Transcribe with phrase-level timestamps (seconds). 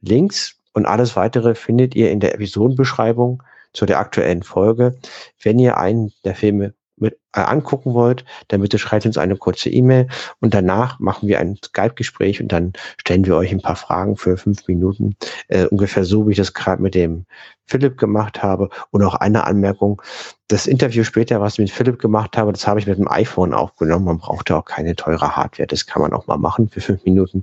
[0.00, 3.40] Links und alles weitere findet ihr in der Episodenbeschreibung
[3.72, 4.96] zu der aktuellen Folge.
[5.42, 9.68] Wenn ihr einen der Filme mit, äh, angucken wollt, dann bitte schreibt uns eine kurze
[9.68, 10.08] E-Mail
[10.40, 14.36] und danach machen wir ein Skype-Gespräch und dann stellen wir euch ein paar Fragen für
[14.36, 15.16] fünf Minuten,
[15.48, 17.26] äh, ungefähr so, wie ich das gerade mit dem
[17.66, 18.70] Philipp gemacht habe.
[18.90, 20.00] Und auch eine Anmerkung,
[20.48, 23.54] das Interview später, was ich mit Philipp gemacht habe, das habe ich mit dem iPhone
[23.54, 24.04] aufgenommen.
[24.04, 27.04] Man braucht ja auch keine teure Hardware, das kann man auch mal machen für fünf
[27.04, 27.42] Minuten.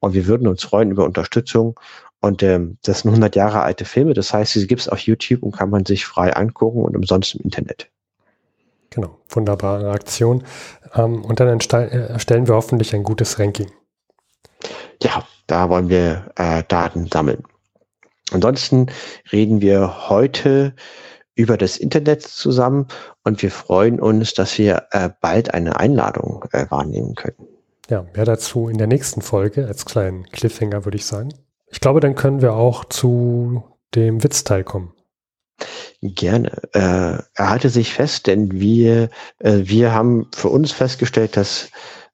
[0.00, 1.78] Und wir würden uns freuen über Unterstützung
[2.22, 4.14] und ähm, das sind 100 Jahre alte Filme.
[4.14, 7.34] Das heißt, sie gibt es auf YouTube und kann man sich frei angucken und umsonst
[7.34, 7.90] im Internet.
[8.90, 10.44] Genau, wunderbare Aktion.
[10.94, 13.70] Ähm, und dann äh, erstellen wir hoffentlich ein gutes Ranking.
[15.02, 17.42] Ja, da wollen wir äh, Daten sammeln.
[18.30, 18.86] Ansonsten
[19.32, 20.74] reden wir heute
[21.34, 22.86] über das Internet zusammen
[23.24, 27.48] und wir freuen uns, dass wir äh, bald eine Einladung äh, wahrnehmen können.
[27.90, 31.30] Ja, mehr dazu in der nächsten Folge als kleinen Cliffhanger, würde ich sagen.
[31.72, 34.92] Ich glaube, dann können wir auch zu dem Witzteil kommen.
[36.00, 36.50] Gerne.
[36.72, 41.70] Äh, erhalte sich fest, denn wir, äh, wir haben für uns festgestellt, dass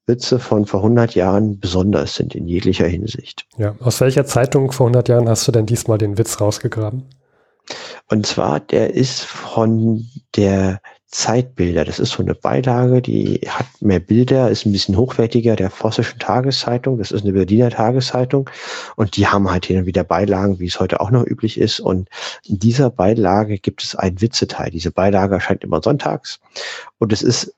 [0.06, 3.46] Witze von vor 100 Jahren besonders sind in jeglicher Hinsicht.
[3.58, 7.04] Ja, aus welcher Zeitung vor 100 Jahren hast du denn diesmal den Witz rausgegraben?
[8.08, 10.80] Und zwar, der ist von der
[11.10, 11.86] Zeitbilder.
[11.86, 16.18] Das ist so eine Beilage, die hat mehr Bilder, ist ein bisschen hochwertiger der Vossischen
[16.18, 16.98] Tageszeitung.
[16.98, 18.50] Das ist eine Berliner Tageszeitung.
[18.94, 21.80] Und die haben halt hin und wieder Beilagen, wie es heute auch noch üblich ist.
[21.80, 22.10] Und
[22.44, 24.70] in dieser Beilage gibt es einen Witzeteil.
[24.70, 26.40] Diese Beilage erscheint immer sonntags.
[26.98, 27.54] Und es ist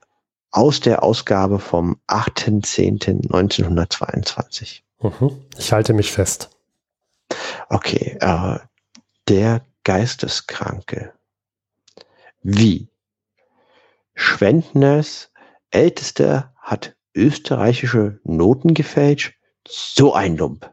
[0.53, 4.83] aus der Ausgabe vom 8.10.1922.
[5.03, 5.33] Mhm.
[5.59, 6.51] Ich halte mich fest.
[7.69, 8.61] Okay, äh,
[9.29, 11.15] der Geisteskranke.
[12.43, 12.90] Wie?
[14.21, 15.33] Schwendners
[15.71, 19.39] Ältester hat österreichische Noten gefälscht?
[19.67, 20.71] So ein Lump.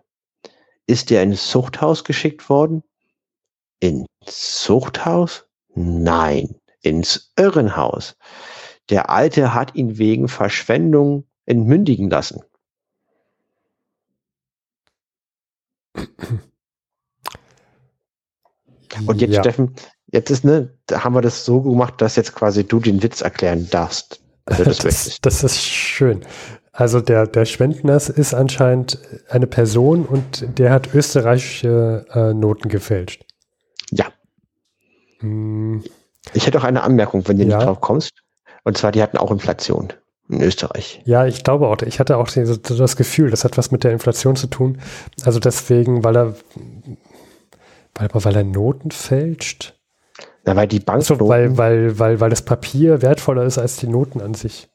[0.86, 2.84] Ist er ins Zuchthaus geschickt worden?
[3.80, 5.48] Ins Zuchthaus?
[5.74, 8.18] Nein, ins Irrenhaus.
[8.90, 12.42] Der Alte hat ihn wegen Verschwendung entmündigen lassen.
[19.06, 19.42] Und jetzt, ja.
[19.42, 19.74] Steffen,
[20.12, 23.22] jetzt ist, ne, da haben wir das so gemacht, dass jetzt quasi du den Witz
[23.22, 24.22] erklären darfst.
[24.46, 26.22] Also das, das, das, ist schön.
[26.72, 33.26] Also der, der Schwendners ist anscheinend eine Person und der hat österreichische äh, Noten gefälscht.
[33.92, 34.06] Ja.
[35.20, 35.84] Hm.
[36.34, 37.58] Ich hätte auch eine Anmerkung, wenn du ja.
[37.58, 38.12] nicht drauf kommst.
[38.64, 39.94] Und zwar, die hatten auch Inflation
[40.30, 41.02] in Österreich.
[41.06, 41.82] Ja, ich glaube auch.
[41.84, 44.80] Ich hatte auch das Gefühl, das hat was mit der Inflation zu tun.
[45.24, 46.36] Also deswegen, weil er
[47.96, 49.77] weil, weil er Noten fälscht?
[50.48, 51.04] Na, weil die Bank.
[51.04, 54.70] So, weil, weil, weil, weil das Papier wertvoller ist als die Noten an sich.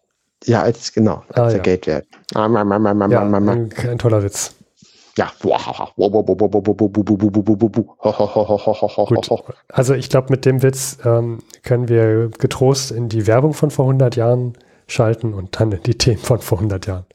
[0.45, 1.63] Ja, als genau, als ah, der ja.
[1.63, 2.07] Geldwert.
[3.11, 4.55] ja, ein, ein toller Witz.
[5.17, 5.31] Ja.
[9.07, 9.29] Gut.
[9.69, 13.87] Also ich glaube, mit dem Witz ähm, können wir getrost in die Werbung von vor
[13.87, 14.55] 100 Jahren
[14.87, 17.07] schalten und dann in die Themen von vor 100 Jahren.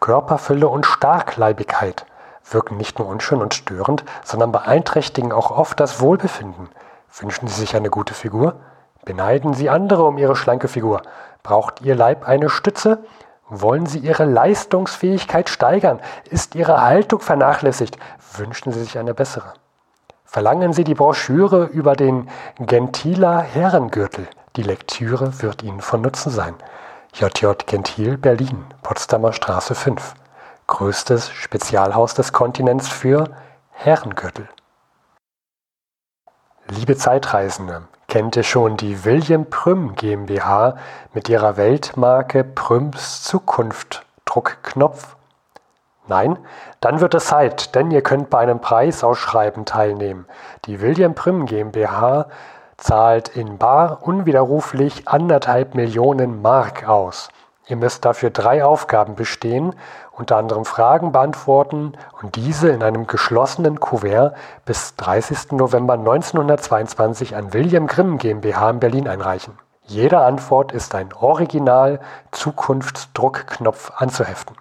[0.00, 2.06] Körperfülle und Starkleibigkeit
[2.50, 6.70] wirken nicht nur unschön und störend, sondern beeinträchtigen auch oft das Wohlbefinden.
[7.20, 8.56] Wünschen Sie sich eine gute Figur?
[9.04, 11.02] Beneiden Sie andere um Ihre schlanke Figur?
[11.44, 13.04] Braucht Ihr Leib eine Stütze?
[13.48, 16.00] Wollen Sie Ihre Leistungsfähigkeit steigern?
[16.28, 17.96] Ist Ihre Haltung vernachlässigt?
[18.32, 19.54] Wünschen Sie sich eine bessere?
[20.26, 22.28] Verlangen Sie die Broschüre über den
[22.58, 24.26] Gentila Herrengürtel.
[24.56, 26.54] Die Lektüre wird Ihnen von Nutzen sein.
[27.14, 30.14] JJ Gentil, Berlin, Potsdamer Straße 5.
[30.66, 33.30] Größtes Spezialhaus des Kontinents für
[33.70, 34.48] Herrengürtel.
[36.68, 40.76] Liebe Zeitreisende, kennt ihr schon die William Prüm GmbH
[41.14, 45.16] mit ihrer Weltmarke Prüms Zukunft Druckknopf?
[46.08, 46.38] Nein?
[46.80, 50.26] Dann wird es Zeit, denn ihr könnt bei einem Preisausschreiben teilnehmen.
[50.66, 52.26] Die William Prüm GmbH
[52.76, 57.28] zahlt in bar unwiderruflich anderthalb Millionen Mark aus.
[57.68, 59.74] Ihr müsst dafür drei Aufgaben bestehen,
[60.12, 65.52] unter anderem Fragen beantworten und diese in einem geschlossenen Kuvert bis 30.
[65.52, 69.58] November 1922 an William Grimm GmbH in Berlin einreichen.
[69.82, 72.00] Jede Antwort ist ein Original
[72.30, 74.56] Zukunftsdruckknopf anzuheften.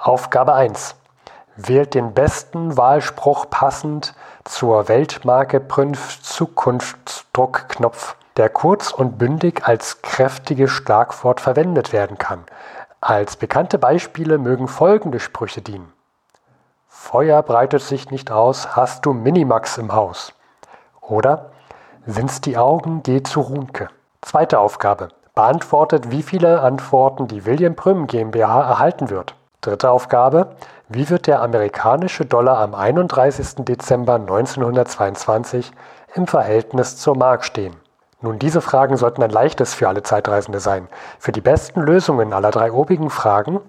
[0.00, 0.94] Aufgabe 1.
[1.56, 4.14] Wählt den besten Wahlspruch passend
[4.44, 12.44] zur Weltmarke Prünf Zukunftsdruckknopf, der kurz und bündig als kräftiges Schlagwort verwendet werden kann.
[13.00, 15.92] Als bekannte Beispiele mögen folgende Sprüche dienen.
[16.86, 20.32] Feuer breitet sich nicht aus, hast du Minimax im Haus.
[21.00, 21.50] Oder
[22.06, 23.88] Sind's die Augen, geh zu Runke.
[24.22, 25.08] Zweite Aufgabe.
[25.34, 29.34] Beantwortet, wie viele Antworten die William Prüm GmbH erhalten wird.
[29.60, 30.54] Dritte Aufgabe.
[30.88, 33.64] Wie wird der amerikanische Dollar am 31.
[33.64, 35.72] Dezember 1922
[36.14, 37.74] im Verhältnis zur Mark stehen?
[38.20, 40.88] Nun, diese Fragen sollten ein leichtes für alle Zeitreisende sein.
[41.20, 43.60] Für die besten Lösungen aller drei obigen Fragen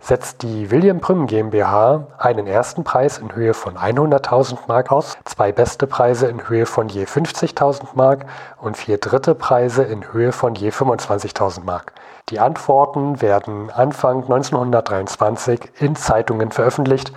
[0.00, 5.52] setzt die William Prüm GmbH einen ersten Preis in Höhe von 100.000 Mark aus, zwei
[5.52, 8.24] beste Preise in Höhe von je 50.000 Mark
[8.56, 11.92] und vier dritte Preise in Höhe von je 25.000 Mark.
[12.30, 17.12] Die Antworten werden Anfang 1923 in Zeitungen veröffentlicht.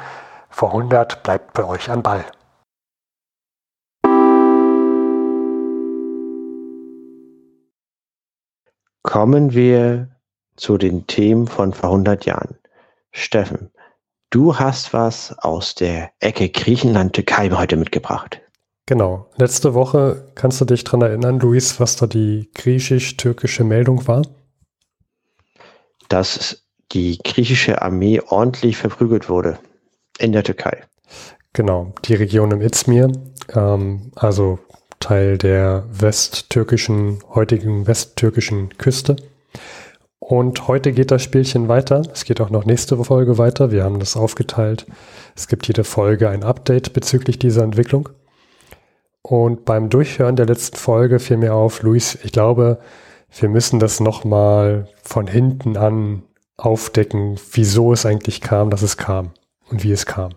[0.49, 2.25] Vor 100 bleibt bei euch an Ball.
[9.03, 10.09] Kommen wir
[10.55, 12.55] zu den Themen von vor 100 Jahren.
[13.11, 13.71] Steffen,
[14.29, 18.41] du hast was aus der Ecke Griechenland-Türkei heute mitgebracht.
[18.85, 19.29] Genau.
[19.37, 24.23] Letzte Woche kannst du dich daran erinnern, Luis, was da die griechisch-türkische Meldung war?
[26.11, 29.59] dass die griechische Armee ordentlich verprügelt wurde
[30.19, 30.83] in der Türkei.
[31.53, 33.11] Genau, die Region im Izmir,
[33.53, 34.59] ähm, also
[35.01, 39.17] Teil der westtürkischen, heutigen westtürkischen Küste.
[40.19, 42.03] Und heute geht das Spielchen weiter.
[42.13, 43.71] Es geht auch noch nächste Folge weiter.
[43.71, 44.85] Wir haben das aufgeteilt.
[45.35, 48.07] Es gibt jede Folge ein Update bezüglich dieser Entwicklung.
[49.21, 52.79] Und beim Durchhören der letzten Folge fiel mir auf, Luis, ich glaube,
[53.37, 56.23] wir müssen das nochmal von hinten an
[56.57, 59.31] aufdecken, wieso es eigentlich kam, dass es kam
[59.69, 60.31] und wie es kam.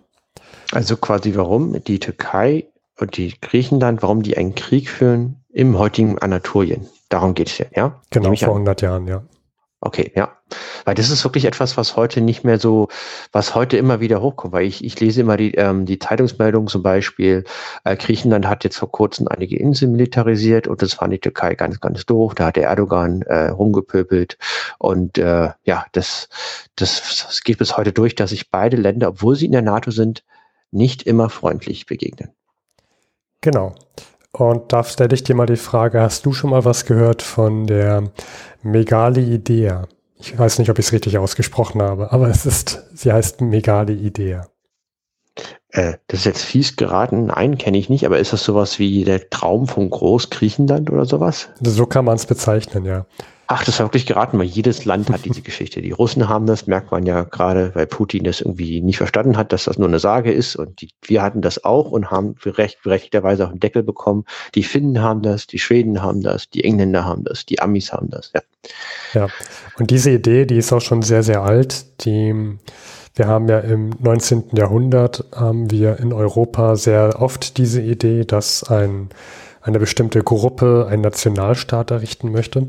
[0.71, 2.65] Also quasi warum die Türkei
[2.99, 6.87] und die Griechenland, warum die einen Krieg führen im heutigen Anatolien.
[7.09, 8.01] Darum geht es ja, ja?
[8.09, 9.23] Genau, vor 100 Jahren, ja.
[9.85, 10.31] Okay, ja.
[10.83, 12.87] Weil das ist wirklich etwas, was heute nicht mehr so,
[13.31, 14.53] was heute immer wieder hochkommt.
[14.53, 17.43] Weil ich, ich lese immer die, ähm, die Zeitungsmeldungen zum Beispiel,
[17.83, 21.79] äh, Griechenland hat jetzt vor kurzem einige Inseln militarisiert und das war die Türkei ganz,
[21.79, 22.33] ganz doof.
[22.33, 24.37] Da hat der Erdogan äh, rumgepöbelt.
[24.79, 26.29] Und äh, ja, das,
[26.75, 29.91] das, das geht bis heute durch, dass sich beide Länder, obwohl sie in der NATO
[29.91, 30.23] sind,
[30.71, 32.31] nicht immer freundlich begegnen.
[33.45, 33.75] Genau.
[34.31, 37.67] Und da stelle ich dir mal die Frage, hast du schon mal was gehört von
[37.67, 38.09] der
[38.63, 39.87] Megali-Idea?
[40.17, 44.47] Ich weiß nicht, ob ich es richtig ausgesprochen habe, aber es ist, sie heißt Megali-Idea.
[45.69, 47.27] Äh, das ist jetzt fies geraten.
[47.27, 51.49] Nein, kenne ich nicht, aber ist das sowas wie der Traum von Großgriechenland oder sowas?
[51.61, 53.05] So kann man es bezeichnen, ja.
[53.47, 55.81] Ach, das war wirklich geraten, weil jedes Land hat diese Geschichte.
[55.81, 59.53] Die Russen haben das, merkt man ja gerade, weil Putin das irgendwie nicht verstanden hat,
[59.53, 60.55] dass das nur eine Sage ist.
[60.55, 64.25] Und die, wir hatten das auch und haben recht, berechtigterweise auch einen Deckel bekommen.
[64.55, 68.09] Die Finnen haben das, die Schweden haben das, die Engländer haben das, die Amis haben
[68.09, 68.31] das.
[68.33, 68.41] Ja.
[69.13, 69.27] ja.
[69.77, 72.03] Und diese Idee, die ist auch schon sehr, sehr alt.
[72.05, 72.57] Die,
[73.15, 74.51] wir haben ja im 19.
[74.53, 79.09] Jahrhundert haben wir in Europa sehr oft diese Idee, dass ein,
[79.61, 82.67] eine bestimmte Gruppe einen Nationalstaat errichten möchte.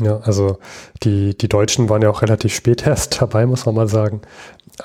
[0.00, 0.58] Ja, also
[1.02, 4.22] die, die Deutschen waren ja auch relativ spät erst dabei, muss man mal sagen.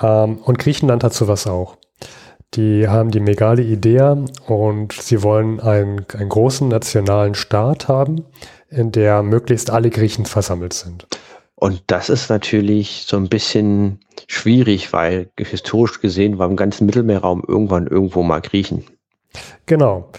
[0.00, 1.76] Ähm, und Griechenland hat sowas auch.
[2.54, 8.24] Die haben die megale Idee und sie wollen einen, einen großen nationalen Staat haben,
[8.70, 11.06] in der möglichst alle Griechen versammelt sind.
[11.54, 17.42] Und das ist natürlich so ein bisschen schwierig, weil historisch gesehen war im ganzen Mittelmeerraum
[17.46, 18.84] irgendwann irgendwo mal Griechen.
[19.66, 20.10] Genau.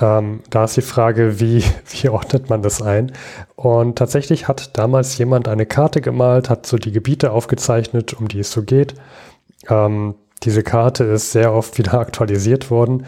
[0.00, 3.12] Ähm, da ist die Frage, wie, wie ordnet man das ein?
[3.56, 8.40] Und tatsächlich hat damals jemand eine Karte gemalt, hat so die Gebiete aufgezeichnet, um die
[8.40, 8.94] es so geht.
[9.68, 13.04] Ähm, diese Karte ist sehr oft wieder aktualisiert worden.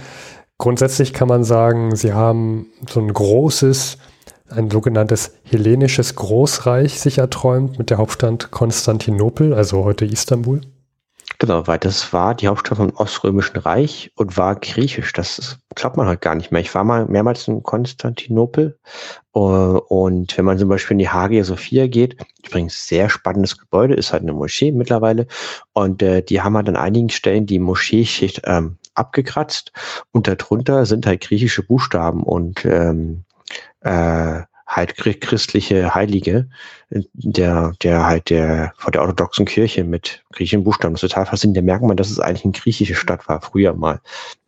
[0.58, 3.96] Grundsätzlich kann man sagen, sie haben so ein großes,
[4.50, 10.60] ein sogenanntes hellenisches Großreich sich erträumt mit der Hauptstadt Konstantinopel, also heute Istanbul.
[11.40, 15.14] Genau, weil das war die Hauptstadt vom Oströmischen Reich und war griechisch.
[15.14, 16.60] Das glaubt man halt gar nicht mehr.
[16.60, 18.78] Ich war mal mehrmals in Konstantinopel
[19.34, 23.94] äh, und wenn man zum Beispiel in die Hagia Sophia geht, übrigens sehr spannendes Gebäude,
[23.94, 25.26] ist halt eine Moschee mittlerweile
[25.72, 29.72] und äh, die haben halt an einigen Stellen die Moscheeschicht ähm, abgekratzt
[30.12, 33.24] und darunter sind halt griechische Buchstaben und ähm,
[33.80, 36.48] äh, halt christliche Heilige,
[36.90, 40.94] der, der halt der vor der orthodoxen Kirche mit griechischen Buchstaben.
[40.94, 41.68] Das ist total faszinierend.
[41.68, 44.00] Da merkt man, dass es eigentlich eine griechische Stadt war, früher mal,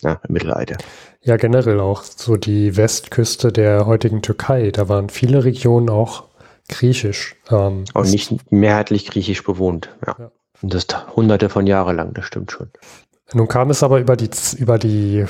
[0.02, 0.78] ja, im Mittelalter.
[1.22, 4.70] Ja, generell auch so die Westküste der heutigen Türkei.
[4.70, 6.24] Da waren viele Regionen auch
[6.68, 7.36] griechisch.
[7.50, 10.16] Ähm, Und nicht mehrheitlich griechisch bewohnt, ja.
[10.18, 10.30] ja.
[10.62, 10.86] Und das
[11.16, 12.70] hunderte von Jahren lang, das stimmt schon.
[13.34, 15.24] Nun kam es aber über die, über die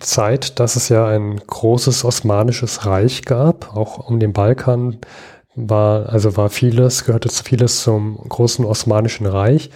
[0.00, 4.98] Zeit, dass es ja ein großes osmanisches Reich gab, auch um den Balkan
[5.54, 9.70] war, also war vieles, gehörte vieles zum großen osmanischen Reich.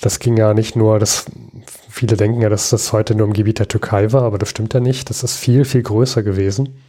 [0.00, 1.26] Das ging ja nicht nur, das,
[1.88, 4.74] viele denken ja, dass das heute nur im Gebiet der Türkei war, aber das stimmt
[4.74, 5.10] ja nicht.
[5.10, 6.80] Das ist viel, viel größer gewesen.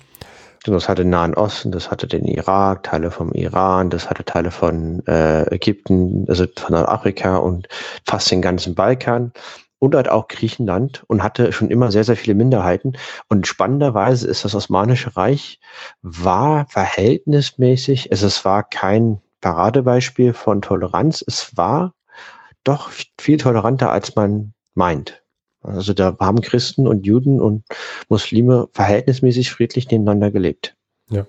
[0.66, 4.52] Das hatte den Nahen Osten, das hatte den Irak, Teile vom Iran, das hatte Teile
[4.52, 7.68] von äh, Ägypten, also von Nordafrika und
[8.06, 9.32] fast den ganzen Balkan
[9.80, 12.94] und halt auch Griechenland und hatte schon immer sehr, sehr viele Minderheiten.
[13.30, 15.60] Und spannenderweise ist das Osmanische Reich
[16.02, 21.94] war verhältnismäßig, also es war kein Paradebeispiel von Toleranz, es war
[22.64, 25.24] doch viel toleranter, als man meint.
[25.62, 27.64] Also da haben Christen und Juden und
[28.08, 30.76] Muslime verhältnismäßig friedlich nebeneinander gelebt.
[31.10, 31.26] Ja.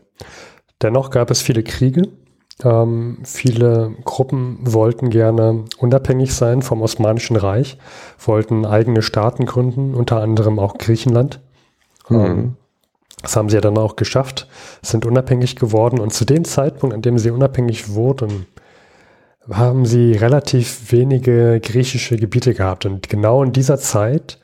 [0.82, 2.08] Dennoch gab es viele Kriege
[2.64, 7.78] ähm, viele Gruppen wollten gerne unabhängig sein vom Osmanischen Reich,
[8.18, 11.40] wollten eigene Staaten gründen, unter anderem auch Griechenland.
[12.08, 12.18] Mhm.
[12.18, 12.56] Ähm,
[13.22, 14.48] das haben sie ja dann auch geschafft,
[14.82, 18.46] sind unabhängig geworden und zu dem Zeitpunkt, an dem sie unabhängig wurden,
[19.50, 22.86] haben sie relativ wenige griechische Gebiete gehabt.
[22.86, 24.38] Und genau in dieser Zeit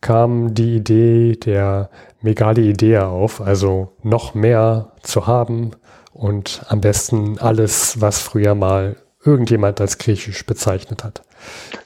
[0.00, 1.90] kam die Idee der
[2.22, 5.72] Megali-Idea auf, also noch mehr zu haben,
[6.16, 11.22] und am besten alles, was früher mal irgendjemand als griechisch bezeichnet hat.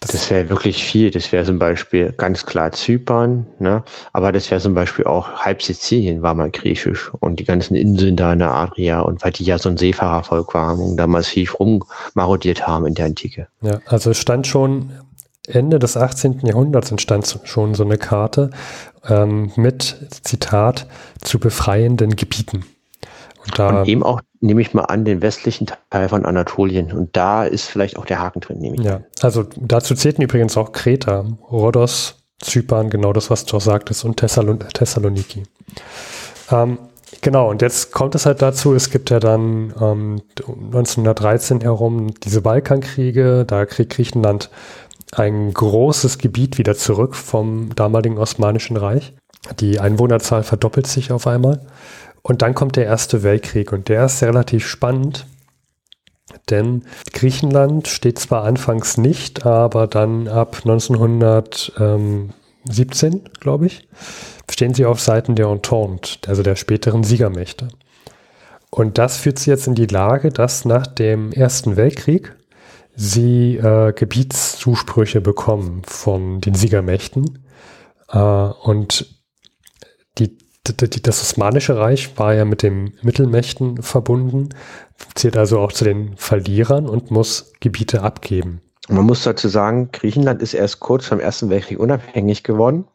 [0.01, 1.11] Das, das wäre wirklich viel.
[1.11, 3.83] Das wäre zum Beispiel ganz klar Zypern, ne?
[4.13, 8.17] aber das wäre zum Beispiel auch halb Sizilien war mal griechisch und die ganzen Inseln
[8.17, 11.59] da in der Adria und weil die ja so ein Seefahrervolk waren und da massiv
[11.59, 13.49] rummarodiert haben in der Antike.
[13.63, 14.93] Ja, also es stand schon
[15.49, 16.41] Ende des 18.
[16.41, 18.51] Jahrhunderts entstand schon so eine Karte
[19.09, 20.87] ähm, mit Zitat
[21.21, 22.65] zu befreienden Gebieten.
[23.45, 26.93] Und, da, und eben auch, nehme ich mal an, den westlichen Teil von Anatolien.
[26.93, 30.57] Und da ist vielleicht auch der Haken drin, nehme ich Ja, also dazu zählten übrigens
[30.57, 35.43] auch Kreta, Rhodos, Zypern, genau das, was du auch sagtest, und Thessalon Thessaloniki.
[36.51, 36.79] Ähm,
[37.21, 42.41] genau, und jetzt kommt es halt dazu, es gibt ja dann ähm, 1913 herum diese
[42.41, 44.51] Balkankriege, da kriegt Griechenland
[45.13, 49.13] ein großes Gebiet wieder zurück vom damaligen Osmanischen Reich.
[49.59, 51.61] Die Einwohnerzahl verdoppelt sich auf einmal.
[52.23, 55.27] Und dann kommt der Erste Weltkrieg und der ist relativ spannend,
[56.49, 63.87] denn Griechenland steht zwar anfangs nicht, aber dann ab 1917, glaube ich,
[64.51, 67.69] stehen sie auf Seiten der Entente, also der späteren Siegermächte.
[68.71, 72.37] Und das führt sie jetzt in die Lage, dass nach dem Ersten Weltkrieg
[72.95, 77.45] sie äh, Gebietszusprüche bekommen von den Siegermächten.
[78.09, 79.07] Äh, und
[80.19, 84.51] die das Osmanische Reich war ja mit den Mittelmächten verbunden,
[85.15, 88.61] zählt also auch zu den Verlierern und muss Gebiete abgeben.
[88.89, 92.87] Man muss dazu sagen, Griechenland ist erst kurz vor dem Ersten Weltkrieg unabhängig geworden.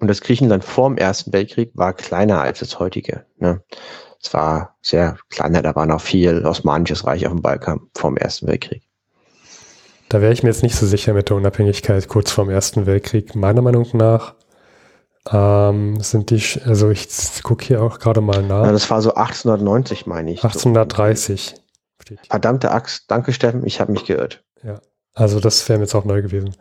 [0.00, 3.26] Und das Griechenland vor dem Ersten Weltkrieg war kleiner als das heutige.
[3.38, 3.62] Ne?
[4.22, 8.16] Es war sehr kleiner, da war noch viel Osmanisches Reich auf dem Balkan vor dem
[8.16, 8.82] Ersten Weltkrieg.
[10.08, 12.86] Da wäre ich mir jetzt nicht so sicher mit der Unabhängigkeit kurz vor dem Ersten
[12.86, 13.34] Weltkrieg.
[13.36, 14.34] Meiner Meinung nach
[15.28, 17.08] ähm, sind die, also ich
[17.42, 18.64] gucke hier auch gerade mal nach.
[18.64, 20.42] Ja, das war so 1890, meine ich.
[20.44, 21.54] 1830.
[22.28, 24.42] Verdammte Axt, danke Steffen, ich habe mich geirrt.
[24.64, 24.80] Ja,
[25.14, 26.56] also das wäre mir jetzt auch neu gewesen.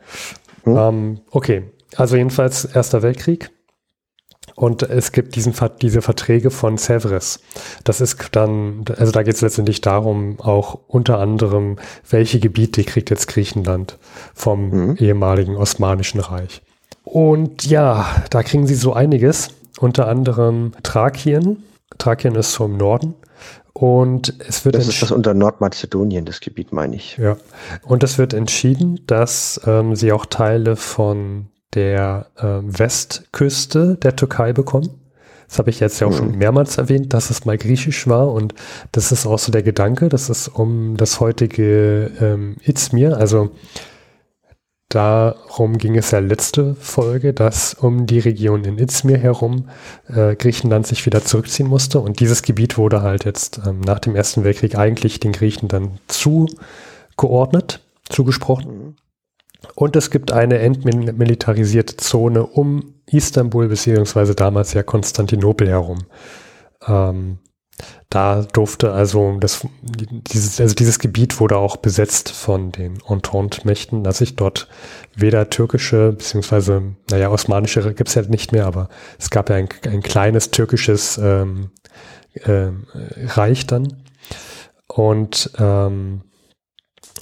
[0.63, 0.78] Hm?
[0.78, 3.51] Ähm, okay, also jedenfalls Erster Weltkrieg.
[4.56, 7.39] Und es gibt diesen, diese Verträge von Sèvres.
[7.86, 11.78] Das ist dann, also da geht es letztendlich darum, auch unter anderem,
[12.10, 13.98] welche Gebiete kriegt jetzt Griechenland
[14.34, 14.96] vom mhm.
[14.98, 16.62] ehemaligen Osmanischen Reich.
[17.12, 19.50] Und ja, da kriegen sie so einiges,
[19.80, 21.63] unter anderem Thrakien.
[21.98, 23.16] Thrakien ist so im Norden.
[23.74, 27.18] Und es wird das ist das unter Nordmazedonien, das Gebiet meine ich.
[27.18, 27.38] Ja.
[27.82, 34.54] Und es wird entschieden, dass ähm, sie auch Teile von der ähm, Westküste der Türkei
[34.54, 34.89] bekommen.
[35.48, 38.54] Das habe ich jetzt ja auch schon mehrmals erwähnt, dass es mal griechisch war und
[38.92, 43.50] das ist auch so der Gedanke, dass es um das heutige ähm, Izmir, also
[44.89, 49.69] Darum ging es ja letzte Folge, dass um die Region in Izmir herum
[50.08, 52.00] äh, Griechenland sich wieder zurückziehen musste.
[52.00, 56.00] Und dieses Gebiet wurde halt jetzt ähm, nach dem Ersten Weltkrieg eigentlich den Griechen dann
[56.08, 58.96] zugeordnet, zugesprochen.
[59.75, 66.00] Und es gibt eine entmilitarisierte Zone um Istanbul, beziehungsweise damals ja Konstantinopel herum.
[66.88, 67.38] Ähm,
[68.10, 74.18] da durfte also das, dieses, also dieses Gebiet wurde auch besetzt von den Entente-Mächten, dass
[74.20, 74.68] sich dort
[75.16, 79.70] weder türkische, beziehungsweise, naja, osmanische gibt es ja nicht mehr, aber es gab ja ein,
[79.86, 81.72] ein kleines türkisches ähm,
[82.34, 82.70] äh,
[83.28, 84.04] Reich dann
[84.88, 86.24] und ähm,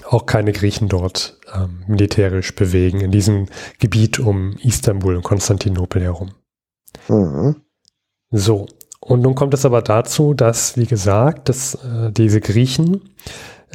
[0.06, 3.48] auch keine Griechen dort ähm, militärisch bewegen in diesem
[3.80, 6.32] Gebiet um Istanbul und Konstantinopel herum.
[7.10, 7.62] Mhm.
[8.30, 8.68] So,
[9.08, 13.10] und nun kommt es aber dazu, dass, wie gesagt, dass äh, diese Griechen,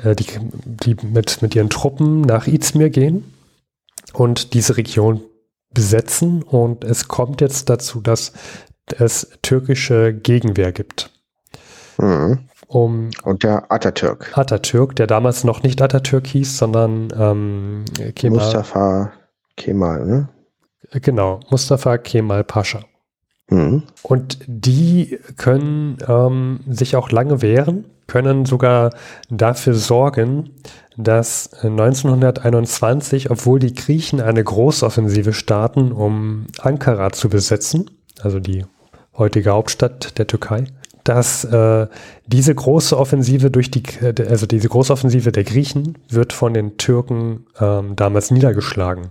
[0.04, 0.26] äh, die,
[0.66, 3.32] die mit, mit ihren Truppen nach Izmir gehen
[4.12, 5.22] und diese Region
[5.72, 6.42] besetzen.
[6.42, 8.34] Und es kommt jetzt dazu, dass
[8.98, 11.10] es türkische Gegenwehr gibt.
[11.96, 12.40] Mhm.
[12.66, 14.36] Um und der Atatürk.
[14.36, 17.84] Atatürk, der damals noch nicht Atatürk hieß, sondern ähm,
[18.14, 18.38] Kemal.
[18.38, 19.12] Mustafa
[19.56, 20.28] Kemal, ne?
[21.00, 22.80] Genau, Mustafa Kemal Pascha.
[23.52, 23.82] Mhm.
[24.02, 28.90] Und die können ähm, sich auch lange wehren, können sogar
[29.30, 30.50] dafür sorgen,
[30.96, 38.64] dass 1921, obwohl die Griechen eine Großoffensive starten, um Ankara zu besetzen, also die
[39.16, 40.64] heutige Hauptstadt der Türkei,
[41.04, 41.86] dass äh,
[42.26, 43.82] diese große Offensive durch die,
[44.28, 49.08] also diese große Offensive der Griechen wird von den Türken ähm, damals niedergeschlagen.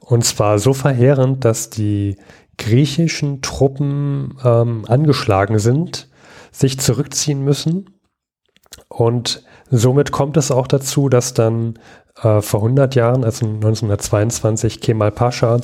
[0.00, 2.16] Und zwar so verheerend, dass die
[2.58, 6.08] griechischen Truppen ähm, angeschlagen sind,
[6.50, 7.98] sich zurückziehen müssen.
[8.88, 11.78] Und somit kommt es auch dazu, dass dann
[12.22, 15.60] äh, vor 100 Jahren, also 1922, Kemal Pascha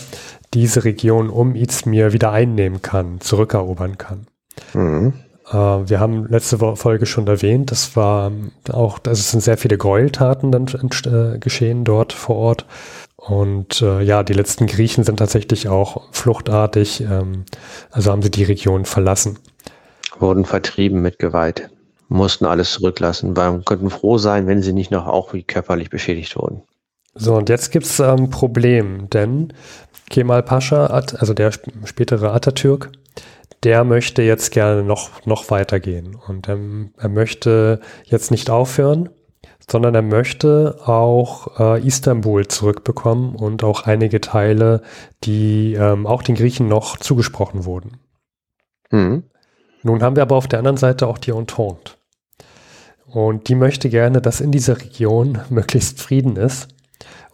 [0.55, 4.27] diese Region um Izmir wieder einnehmen kann, zurückerobern kann.
[4.73, 5.13] Mhm.
[5.51, 8.33] Äh, wir haben letzte Folge schon erwähnt, das war
[8.71, 12.67] auch, also es sind sehr viele Gräueltaten dann äh, geschehen dort vor Ort.
[13.19, 17.45] Und äh, ja, die letzten Griechen sind tatsächlich auch fluchtartig, ähm,
[17.91, 19.39] also haben sie die Region verlassen.
[20.21, 21.69] Wurden vertrieben mit Gewalt,
[22.09, 26.37] mussten alles zurücklassen, weil könnten froh sein, wenn sie nicht noch auch wie körperlich beschädigt
[26.37, 26.63] wurden.
[27.15, 29.53] So, und jetzt gibt es ein ähm, Problem, denn
[30.09, 31.51] Kemal Pascha, also der
[31.85, 32.93] spätere Atatürk,
[33.65, 36.17] der möchte jetzt gerne noch, noch weitergehen.
[36.29, 39.11] Und ähm, er möchte jetzt nicht aufhören,
[39.71, 44.83] sondern er möchte auch äh, Istanbul zurückbekommen und auch einige Teile,
[45.25, 47.99] die ähm, auch den Griechen noch zugesprochen wurden.
[48.91, 49.25] Mhm.
[49.83, 51.93] Nun haben wir aber auf der anderen Seite auch die Entente.
[53.07, 56.69] Und die möchte gerne, dass in dieser Region möglichst Frieden ist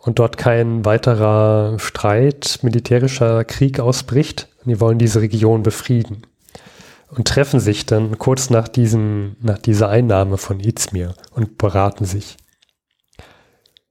[0.00, 4.48] und dort kein weiterer Streit, militärischer Krieg ausbricht.
[4.64, 6.26] Die wollen diese Region befrieden
[7.10, 12.36] und treffen sich dann kurz nach, diesen, nach dieser Einnahme von Izmir und beraten sich.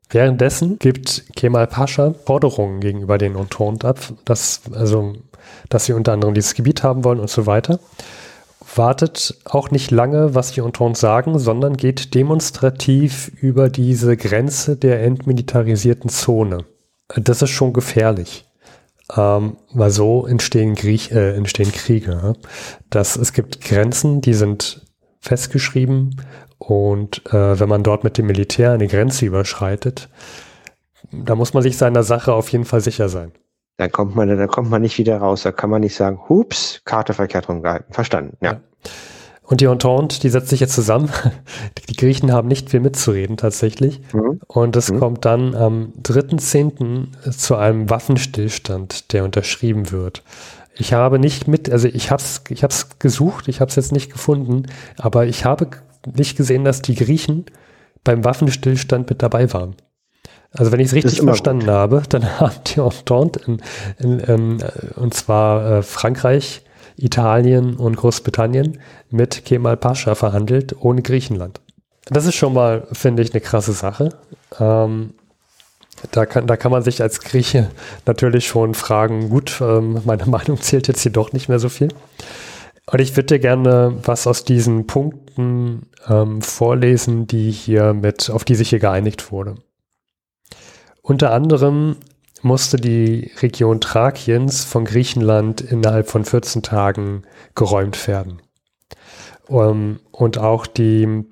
[0.10, 5.14] Währenddessen gibt Kemal Pascha Forderungen gegenüber den Entente ab, dass, also,
[5.70, 7.80] dass sie unter anderem dieses Gebiet haben wollen und so weiter.
[8.76, 15.04] Wartet auch nicht lange, was die Entente sagen, sondern geht demonstrativ über diese Grenze der
[15.04, 16.66] entmilitarisierten Zone.
[17.08, 18.46] Das ist schon gefährlich.
[19.16, 22.34] Ähm, weil so entstehen, Griech, äh, entstehen Kriege.
[22.90, 24.86] Das, es gibt Grenzen, die sind
[25.20, 26.22] festgeschrieben
[26.58, 30.10] und äh, wenn man dort mit dem Militär eine Grenze überschreitet,
[31.12, 33.34] da muss man sich seiner Sache auf jeden Fall sicher sein.
[33.78, 35.44] Dann kommt man, da kommt man nicht wieder raus.
[35.44, 37.94] Da kann man nicht sagen, hups, Karte verkehrt rumgehalten.
[37.94, 38.54] Verstanden, ja.
[38.54, 38.62] ja.
[39.54, 41.12] Und die Entente, die setzt sich jetzt zusammen.
[41.88, 44.02] Die Griechen haben nicht viel mitzureden tatsächlich.
[44.12, 44.42] Mhm.
[44.48, 45.00] Und es mhm.
[45.00, 47.30] kommt dann am 3.10.
[47.30, 50.24] zu einem Waffenstillstand, der unterschrieben wird.
[50.74, 53.92] Ich habe nicht mit, also ich habe es ich hab's gesucht, ich habe es jetzt
[53.92, 54.64] nicht gefunden,
[54.98, 55.68] aber ich habe
[56.16, 57.46] nicht gesehen, dass die Griechen
[58.04, 59.76] beim Waffenstillstand mit dabei waren.
[60.52, 61.70] Also wenn ich es richtig verstanden gut.
[61.70, 63.62] habe, dann haben die Entente in,
[64.00, 64.64] in, in,
[64.96, 66.64] und zwar äh, Frankreich,
[66.98, 68.80] Italien und Großbritannien
[69.10, 71.62] mit Kemal Pascha verhandelt, ohne Griechenland.
[72.06, 74.10] Das ist schon mal, finde ich, eine krasse Sache.
[74.60, 75.14] Ähm,
[76.12, 77.70] da kann, da kann man sich als Grieche
[78.06, 81.90] natürlich schon fragen, gut, ähm, meine Meinung zählt jetzt hier doch nicht mehr so viel.
[82.86, 88.44] Und ich würde dir gerne was aus diesen Punkten ähm, vorlesen, die hier mit, auf
[88.44, 89.56] die sich hier geeinigt wurde.
[91.02, 91.98] Unter anderem
[92.44, 97.24] musste die Region Thrakiens von Griechenland innerhalb von 14 Tagen
[97.56, 98.42] geräumt werden.
[99.48, 101.26] Um, ähm, und auch die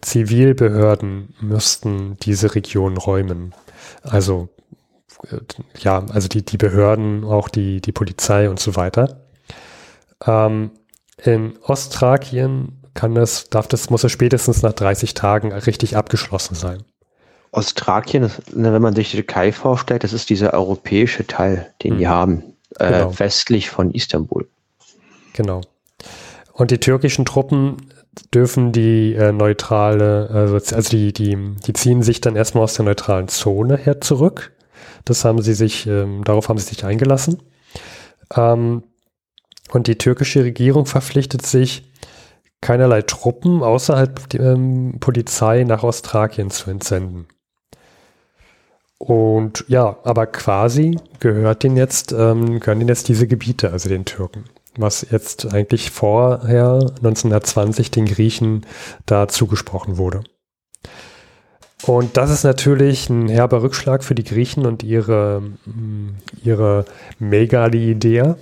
[0.00, 3.54] Zivilbehörden müssten diese Region räumen.
[4.02, 4.48] Also
[5.30, 5.38] äh,
[5.78, 9.26] ja, also die, die Behörden, auch die, die Polizei und so weiter.
[10.24, 10.70] Ähm,
[11.22, 16.84] in Ostthrakien kann das, darf das, muss es spätestens nach 30 Tagen richtig abgeschlossen sein.
[17.56, 21.98] Ostthrakien, wenn man sich die Türkei vorstellt, das ist dieser europäische Teil, den mhm.
[21.98, 22.42] die haben,
[22.78, 23.18] äh, genau.
[23.18, 24.46] westlich von Istanbul.
[25.32, 25.62] Genau.
[26.52, 27.76] Und die türkischen Truppen
[28.32, 32.84] dürfen die äh, neutrale, also, also die, die, die ziehen sich dann erstmal aus der
[32.84, 34.52] neutralen Zone her zurück.
[35.04, 37.42] Das haben sie sich, ähm, darauf haben sie sich eingelassen.
[38.34, 38.82] Ähm,
[39.70, 41.90] und die türkische Regierung verpflichtet sich,
[42.60, 47.26] keinerlei Truppen außerhalb der ähm, Polizei nach Ostthrakien zu entsenden.
[48.98, 54.04] Und ja, aber quasi gehört denen jetzt, ähm, gehören denen jetzt diese Gebiete, also den
[54.04, 54.44] Türken
[54.78, 58.66] was jetzt eigentlich vorher 1920 den Griechen
[59.06, 60.22] da zugesprochen wurde.
[61.84, 66.84] Und das ist natürlich ein herber Rückschlag für die Griechen und ihre, mm, ihre
[67.18, 68.34] Megali-Idee.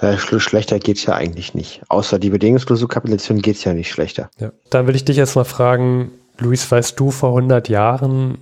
[0.00, 1.82] Ja, schlechter geht es ja eigentlich nicht.
[1.88, 4.30] Außer die bedingungslose Kapitulation geht es ja nicht schlechter.
[4.38, 4.52] Ja.
[4.70, 8.38] Dann will ich dich jetzt mal fragen, Luis, weißt du vor 100 Jahren,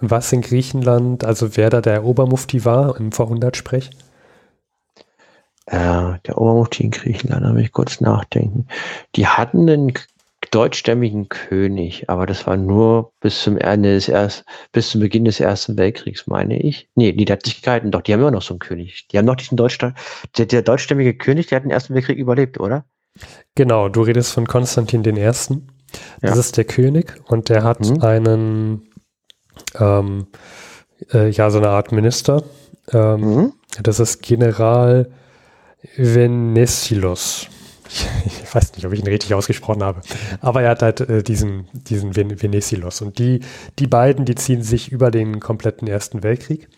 [0.00, 3.90] was in Griechenland, also wer da der Obermufti war im Vorhundertsprech?
[5.66, 8.66] äh, der Obermufti in Griechenland, da muss ich kurz nachdenken.
[9.16, 9.92] Die hatten einen
[10.50, 15.40] deutschstämmigen König, aber das war nur bis zum Ende des erst, bis zum Beginn des
[15.40, 16.88] Ersten Weltkriegs, meine ich.
[16.94, 19.08] Nee, die Tatsächlichkeiten, doch, die haben immer noch so einen König.
[19.08, 19.94] Die haben noch diesen Deutschstamm,
[20.36, 22.84] der, der deutschstämmige König, der hat den Ersten Weltkrieg überlebt, oder?
[23.54, 25.22] Genau, du redest von Konstantin I.
[25.24, 25.50] Das
[26.22, 26.34] ja.
[26.34, 28.02] ist der König und der hat mhm.
[28.02, 28.82] einen,
[29.78, 30.26] ähm,
[31.12, 32.42] äh, ja, so eine Art Minister.
[32.92, 33.52] Ähm, mhm.
[33.82, 35.10] Das ist General
[35.96, 37.48] Venesilos.
[38.26, 40.00] Ich weiß nicht, ob ich ihn richtig ausgesprochen habe.
[40.40, 43.02] Aber er hat halt äh, diesen, diesen Ven Venesilos.
[43.02, 43.40] Und die,
[43.78, 46.68] die beiden, die ziehen sich über den kompletten Ersten Weltkrieg.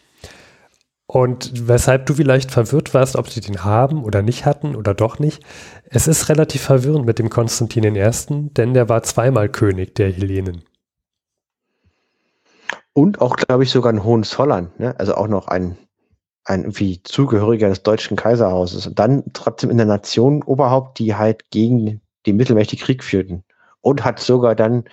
[1.06, 5.18] Und weshalb du vielleicht verwirrt warst, ob sie den haben oder nicht hatten oder doch
[5.18, 5.42] nicht.
[5.84, 8.10] Es ist relativ verwirrend mit dem Konstantin I.,
[8.56, 10.62] denn der war zweimal König der Hellenen.
[12.96, 14.98] Und auch, glaube ich, sogar ein Hohenzollern, ne?
[14.98, 15.76] also auch noch ein
[16.46, 21.50] ein irgendwie Zugehöriger des deutschen Kaiserhauses und dann trotzdem in der Nation Oberhaupt, die halt
[21.50, 23.44] gegen die Mittelmächte Krieg führten
[23.82, 24.84] und hat sogar dann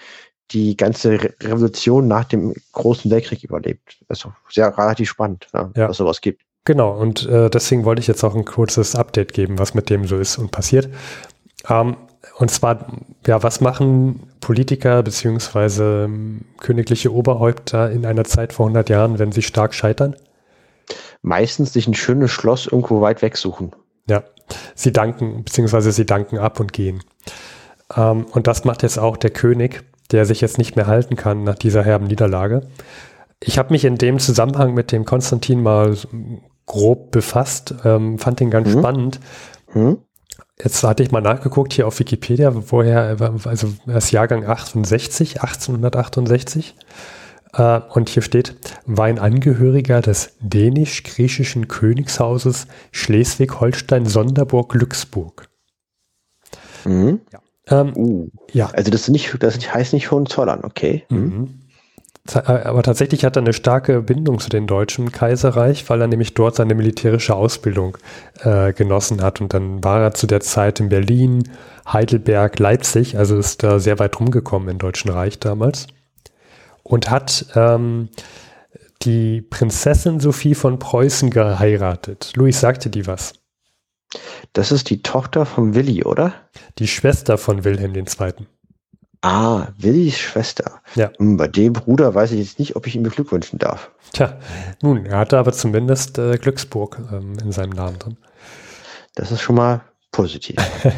[0.51, 4.03] die ganze Re Revolution nach dem Großen Weltkrieg überlebt.
[4.09, 5.89] Also sehr relativ spannend, ja, ja.
[5.89, 6.41] was sowas gibt.
[6.65, 10.07] Genau, und äh, deswegen wollte ich jetzt auch ein kurzes Update geben, was mit dem
[10.07, 10.89] so ist und passiert.
[11.69, 11.95] Ähm,
[12.37, 12.87] und zwar,
[13.27, 19.31] ja, was machen Politiker beziehungsweise ähm, königliche Oberhäupter in einer Zeit vor 100 Jahren, wenn
[19.31, 20.15] sie stark scheitern?
[21.23, 23.71] meistens sich ein schönes Schloss irgendwo weit weg suchen.
[24.07, 24.23] Ja,
[24.75, 27.01] sie danken, beziehungsweise sie danken ab und gehen.
[27.95, 31.43] Ähm, und das macht jetzt auch der König, der sich jetzt nicht mehr halten kann
[31.43, 32.67] nach dieser herben Niederlage.
[33.39, 35.97] Ich habe mich in dem Zusammenhang mit dem Konstantin mal
[36.65, 38.79] grob befasst, ähm, fand den ganz mhm.
[38.79, 39.19] spannend.
[39.73, 39.97] Mhm.
[40.63, 46.75] Jetzt hatte ich mal nachgeguckt hier auf Wikipedia, woher, also das Jahrgang 68, 1868.
[47.53, 55.49] Äh, und hier steht, war ein Angehöriger des dänisch-griechischen Königshauses Schleswig-Holstein-Sonderburg-Glücksburg.
[56.85, 57.21] Mhm.
[57.31, 57.39] Ja.
[57.67, 58.27] Ähm, uh.
[58.51, 58.67] ja.
[58.67, 61.05] Also das, nicht, das heißt nicht Hohenzollern, okay.
[61.09, 61.62] Mhm.
[62.31, 66.33] Äh, aber tatsächlich hat er eine starke Bindung zu dem Deutschen Kaiserreich, weil er nämlich
[66.33, 67.97] dort seine militärische Ausbildung
[68.41, 69.41] äh, genossen hat.
[69.41, 71.49] Und dann war er zu der Zeit in Berlin,
[71.85, 75.87] Heidelberg, Leipzig, also ist da sehr weit rumgekommen im Deutschen Reich damals
[76.83, 78.09] und hat ähm,
[79.01, 82.33] die Prinzessin Sophie von Preußen geheiratet.
[82.35, 83.33] Luis sagte die was.
[84.53, 86.33] Das ist die Tochter von Willi, oder?
[86.77, 88.05] Die Schwester von Wilhelm II.
[89.23, 90.81] Ah, Willis Schwester.
[90.95, 91.09] Ja.
[91.17, 93.89] Hm, bei dem Bruder weiß ich jetzt nicht, ob ich ihn beglückwünschen darf.
[94.11, 94.37] Tja,
[94.81, 98.17] nun, er hatte aber zumindest äh, Glücksburg ähm, in seinem Namen drin.
[99.15, 99.79] Das ist schon mal
[100.11, 100.57] positiv.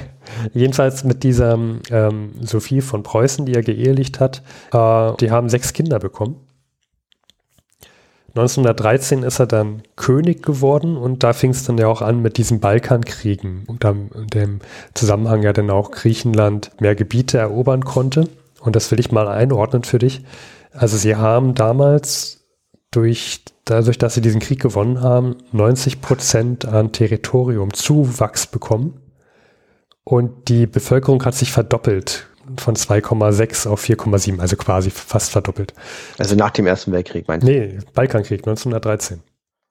[0.54, 4.42] Jedenfalls mit dieser ähm, Sophie von Preußen, die er geehelicht hat,
[4.74, 6.45] äh, die haben sechs Kinder bekommen.
[8.36, 12.36] 1913 ist er dann König geworden und da fing es dann ja auch an mit
[12.36, 14.60] diesen Balkankriegen und dann in dem
[14.94, 18.28] Zusammenhang ja dann auch Griechenland mehr Gebiete erobern konnte.
[18.60, 20.26] Und das will ich mal einordnen für dich.
[20.74, 22.42] Also sie haben damals
[22.92, 29.00] durch, dadurch, dass sie diesen Krieg gewonnen haben, 90 Prozent an Territorium Zuwachs bekommen.
[30.04, 35.74] Und die Bevölkerung hat sich verdoppelt von 2,6 auf 4,7, also quasi fast verdoppelt.
[36.18, 37.52] Also nach dem Ersten Weltkrieg, meinst du?
[37.52, 39.22] Nee, Balkankrieg 1913.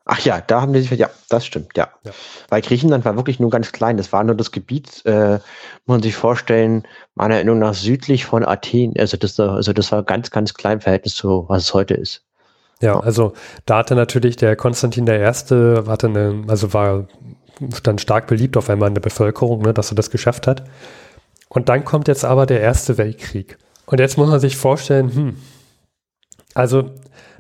[0.07, 1.89] Ach ja, da haben die sich, ja, das stimmt, ja.
[2.05, 2.13] ja.
[2.51, 3.97] Weil Griechenland war wirklich nur ganz klein.
[3.97, 5.41] Das war nur das Gebiet, äh, muss
[5.87, 6.83] man sich vorstellen,
[7.15, 8.93] meiner Erinnerung nach südlich von Athen.
[8.99, 12.23] Also das, also das war ganz, ganz klein im Verhältnis zu, was es heute ist.
[12.83, 13.33] Ja, also
[13.65, 17.07] da hatte natürlich der Konstantin der Erste, hatte eine, also war
[17.83, 20.65] dann stark beliebt auf einmal in der Bevölkerung, ne, dass er das geschafft hat.
[21.55, 23.57] Und dann kommt jetzt aber der Erste Weltkrieg.
[23.87, 25.37] Und jetzt muss man sich vorstellen, hm,
[26.55, 26.91] also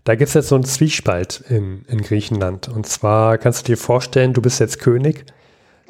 [0.04, 2.68] da gibt es jetzt so einen Zwiespalt in, in Griechenland.
[2.68, 5.24] Und zwar kannst du dir vorstellen, du bist jetzt König.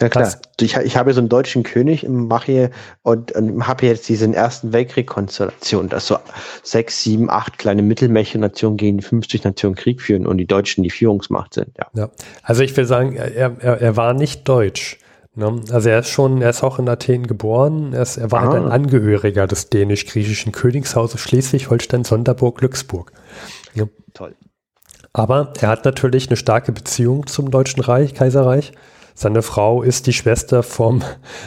[0.01, 2.71] Ja klar, ich, ich habe so einen deutschen König, mache hier
[3.03, 6.19] und, und habe jetzt diesen Ersten Weltkrieg-Konstellation, dass so
[6.65, 10.91] sechs, sieben, acht kleine Mittelmächte-Nationen gegen die 50 Nationen Krieg führen und die Deutschen die
[10.91, 11.77] Führungsmacht sind.
[11.79, 12.11] Ja, ja.
[12.43, 14.99] also ich will sagen, er, er, er war nicht deutsch.
[15.37, 15.61] Ne?
[15.71, 17.93] Also er ist schon, er ist auch in Athen geboren.
[17.93, 23.13] Er, ist, er war halt ein Angehöriger des dänisch-griechischen Königshauses Schleswig-Holstein, Sonderburg, Glücksburg.
[23.75, 23.85] Ja.
[24.13, 24.35] Toll.
[25.13, 28.73] Aber er hat natürlich eine starke Beziehung zum Deutschen Reich, Kaiserreich.
[29.15, 31.03] Seine Frau ist die Schwester vom,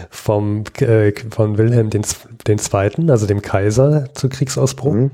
[0.10, 2.06] vom, äh, von Wilhelm den,
[2.48, 4.94] den Zweiten, also dem Kaiser zu Kriegsausbruch.
[4.94, 5.12] Mhm.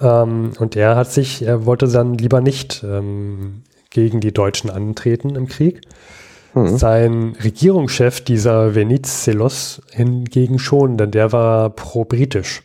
[0.00, 5.34] Ähm, und er hat sich, er wollte dann lieber nicht ähm, gegen die Deutschen antreten
[5.34, 5.80] im Krieg.
[6.54, 6.78] Mhm.
[6.78, 12.62] Sein Regierungschef, dieser Venizelos, hingegen schon, denn der war pro-britisch.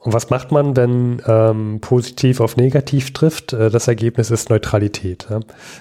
[0.00, 3.52] Und was macht man, wenn ähm, positiv auf negativ trifft?
[3.52, 5.28] Äh, das Ergebnis ist Neutralität.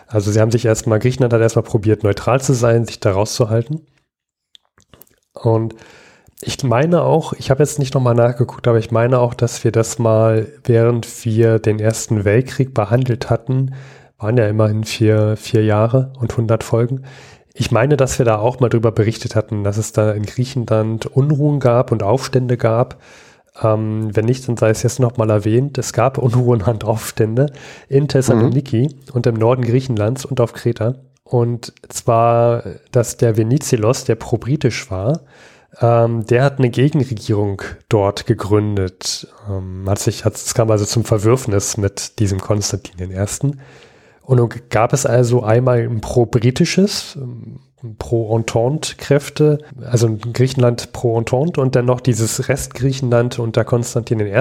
[0.08, 3.86] Also sie haben sich erstmal, Griechenland hat erstmal probiert, neutral zu sein, sich da rauszuhalten.
[5.34, 5.76] Und
[6.42, 9.72] ich meine auch, ich habe jetzt nicht nochmal nachgeguckt, aber ich meine auch, dass wir
[9.72, 13.74] das mal, während wir den Ersten Weltkrieg behandelt hatten,
[14.20, 17.04] waren ja immerhin vier, vier Jahre und 100 Folgen.
[17.54, 21.06] Ich meine, dass wir da auch mal drüber berichtet hatten, dass es da in Griechenland
[21.08, 23.02] Unruhen gab und Aufstände gab.
[23.62, 25.78] Ähm, wenn nicht, dann sei es jetzt nochmal erwähnt.
[25.78, 27.48] Es gab Unruhen und Aufstände
[27.88, 29.14] in Thessaloniki mhm.
[29.14, 30.96] und im Norden Griechenlands und auf Kreta.
[31.24, 35.22] Und zwar, dass der Venizelos, der pro-britisch war,
[35.80, 39.28] ähm, der hat eine Gegenregierung dort gegründet.
[39.50, 43.26] Ähm, hat sich, hat, es kam also zum Verwürfnis mit diesem Konstantin I.
[44.30, 47.18] Und nun gab es also einmal ein pro-britisches,
[47.98, 54.40] Pro-Entente-Kräfte, also Griechenland pro-Entente und dann noch dieses Rest Griechenland unter Konstantin I.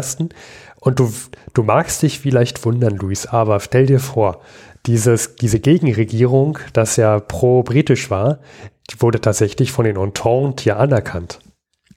[0.81, 1.11] Und du,
[1.55, 4.43] du magst dich vielleicht wundern, Luis, aber stell dir vor,
[4.85, 8.41] dieses, diese Gegenregierung, das ja pro-britisch war,
[8.91, 11.39] die wurde tatsächlich von den Entente hier anerkannt.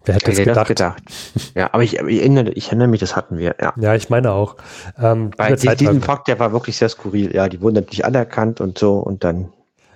[0.05, 0.67] Wer hätte es gedacht?
[0.67, 1.03] gedacht?
[1.55, 3.73] Ja, aber ich, ich, erinnere, ich erinnere mich, das hatten wir, ja.
[3.79, 4.55] Ja, ich meine auch.
[4.99, 7.33] Ähm, Bei diesem Fakt, der war wirklich sehr skurril.
[7.35, 9.51] Ja, die wurden natürlich anerkannt und so und dann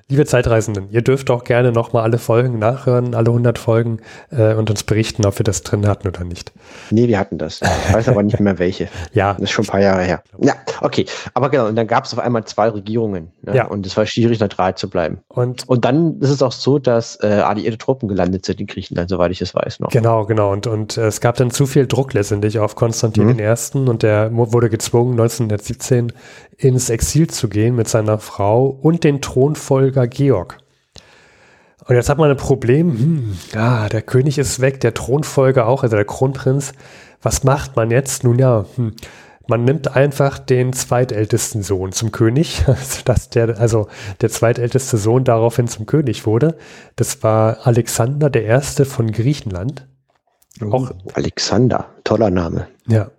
[0.08, 4.70] Liebe Zeitreisenden, ihr dürft auch gerne nochmal alle Folgen nachhören, alle 100 Folgen äh, und
[4.70, 6.52] uns berichten, ob wir das drin hatten oder nicht.
[6.92, 7.60] Nee, wir hatten das.
[7.64, 8.88] Ich weiß aber nicht mehr welche.
[9.14, 9.34] ja.
[9.34, 10.22] Das ist schon ein paar Jahre her.
[10.40, 11.08] Ja, okay.
[11.34, 13.32] Aber genau, und dann gab es auf einmal zwei Regierungen.
[13.42, 13.56] Ne?
[13.56, 13.66] Ja.
[13.66, 15.22] Und es war schwierig, neutral zu bleiben.
[15.28, 19.10] Und, und dann ist es auch so, dass äh, alliierte Truppen gelandet sind in Griechenland,
[19.10, 19.90] soweit ich es weiß noch.
[19.90, 20.52] Genau, genau.
[20.52, 23.40] Und, und äh, es gab dann zu viel Druck letztendlich auf Konstantin mhm.
[23.40, 23.90] I.
[23.90, 26.14] und der wurde gezwungen, 1917
[26.58, 30.58] ins Exil zu gehen mit seiner Frau und den Thronfolger Georg.
[31.88, 35.84] Und jetzt hat man ein Problem, hm, ja, der König ist weg, der Thronfolger auch,
[35.84, 36.74] also der Kronprinz.
[37.22, 38.24] Was macht man jetzt?
[38.24, 38.94] Nun ja, hm,
[39.48, 42.64] man nimmt einfach den zweitältesten Sohn zum König,
[43.06, 43.88] dass der, also
[44.22, 46.58] der zweitälteste Sohn daraufhin zum König wurde.
[46.96, 49.88] Das war Alexander der Erste von Griechenland.
[50.62, 52.68] Auch, oh, Alexander, toller Name.
[52.88, 53.12] Ja,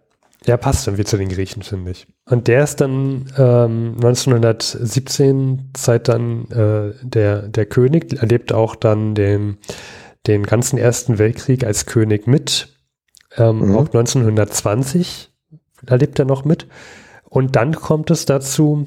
[0.47, 2.07] ja, passt irgendwie zu den Griechen, finde ich.
[2.25, 9.15] Und der ist dann ähm, 1917 Zeit dann äh, der, der König, erlebt auch dann
[9.15, 9.59] den,
[10.27, 12.69] den ganzen Ersten Weltkrieg als König mit.
[13.37, 13.77] Ähm, mhm.
[13.77, 15.31] Auch 1920
[15.87, 16.67] erlebt er noch mit.
[17.25, 18.85] Und dann kommt es dazu,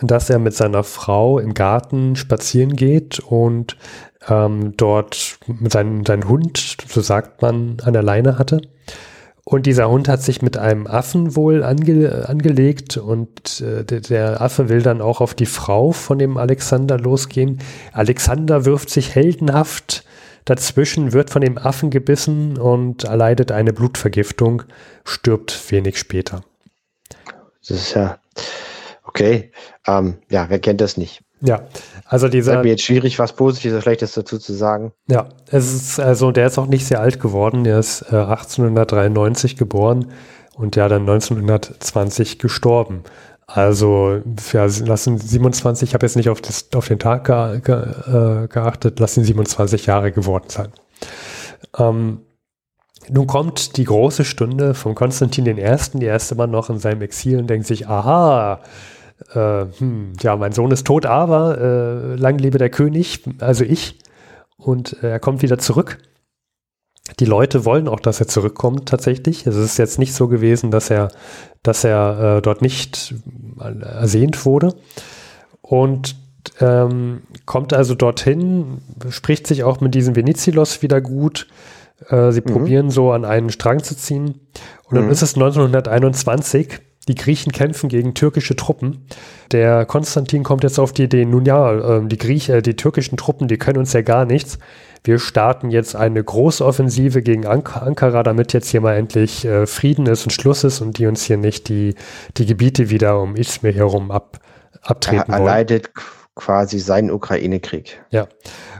[0.00, 3.76] dass er mit seiner Frau im Garten spazieren geht und
[4.28, 8.60] ähm, dort mit seinem seinen Hund, so sagt man, an der Leine hatte.
[9.44, 14.70] Und dieser Hund hat sich mit einem Affen wohl ange angelegt und äh, der, Affe
[14.70, 17.58] will dann auch auf die Frau von dem Alexander losgehen.
[17.92, 20.04] Alexander wirft sich heldenhaft
[20.46, 24.62] dazwischen, wird von dem Affen gebissen und erleidet eine Blutvergiftung,
[25.04, 26.42] stirbt wenig später.
[27.60, 28.18] Das ist ja,
[29.14, 29.52] Okay,
[29.86, 31.22] ähm, ja, wer kennt das nicht?
[31.44, 31.60] Ja,
[32.06, 32.56] also dieser.
[32.56, 34.92] Ist mir jetzt schwierig, was Positives oder Schlechtes dazu zu sagen.
[35.08, 37.64] Ja, es ist, also der ist auch nicht sehr alt geworden.
[37.64, 40.06] Der ist äh, 1893 geboren
[40.54, 43.02] und ja dann 1920 gestorben.
[43.46, 48.44] Also, ja, lassen 27, ich habe jetzt nicht auf, das, auf den Tag ge, ge,
[48.44, 50.68] äh, geachtet, lassen 27 Jahre geworden sein.
[51.76, 52.20] Ähm,
[53.10, 57.38] nun kommt die große Stunde von Konstantin I., der erste Mann noch in seinem Exil
[57.38, 58.60] und denkt sich, aha,
[59.34, 63.98] äh, hm, ja, mein Sohn ist tot, aber äh, lang lebe der König, also ich.
[64.56, 65.98] Und äh, er kommt wieder zurück.
[67.20, 69.46] Die Leute wollen auch, dass er zurückkommt tatsächlich.
[69.46, 71.08] Es ist jetzt nicht so gewesen, dass er,
[71.62, 73.14] dass er äh, dort nicht
[73.58, 74.74] ersehnt wurde.
[75.60, 76.16] Und
[76.60, 81.46] ähm, kommt also dorthin, spricht sich auch mit diesem Venizelos wieder gut.
[82.08, 82.52] Äh, sie mhm.
[82.52, 84.40] probieren so an einen Strang zu ziehen.
[84.84, 85.10] Und dann mhm.
[85.10, 89.06] ist es 1921 die Griechen kämpfen gegen türkische Truppen.
[89.52, 93.16] Der Konstantin kommt jetzt auf die Idee, nun ja, ähm, die Griechen, äh, die türkischen
[93.16, 94.58] Truppen, die können uns ja gar nichts.
[95.02, 100.06] Wir starten jetzt eine große Offensive gegen Ankara, damit jetzt hier mal endlich äh, Frieden
[100.06, 101.94] ist und Schluss ist und die uns hier nicht die,
[102.38, 104.40] die Gebiete wieder um Izmir herum ab,
[104.80, 105.90] abtreten er, er leidet
[106.34, 108.02] quasi seinen Ukraine-Krieg.
[108.10, 108.28] Ja.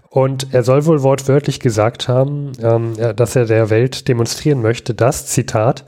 [0.09, 5.27] Und er soll wohl wortwörtlich gesagt haben, ähm, dass er der Welt demonstrieren möchte, dass,
[5.27, 5.85] Zitat,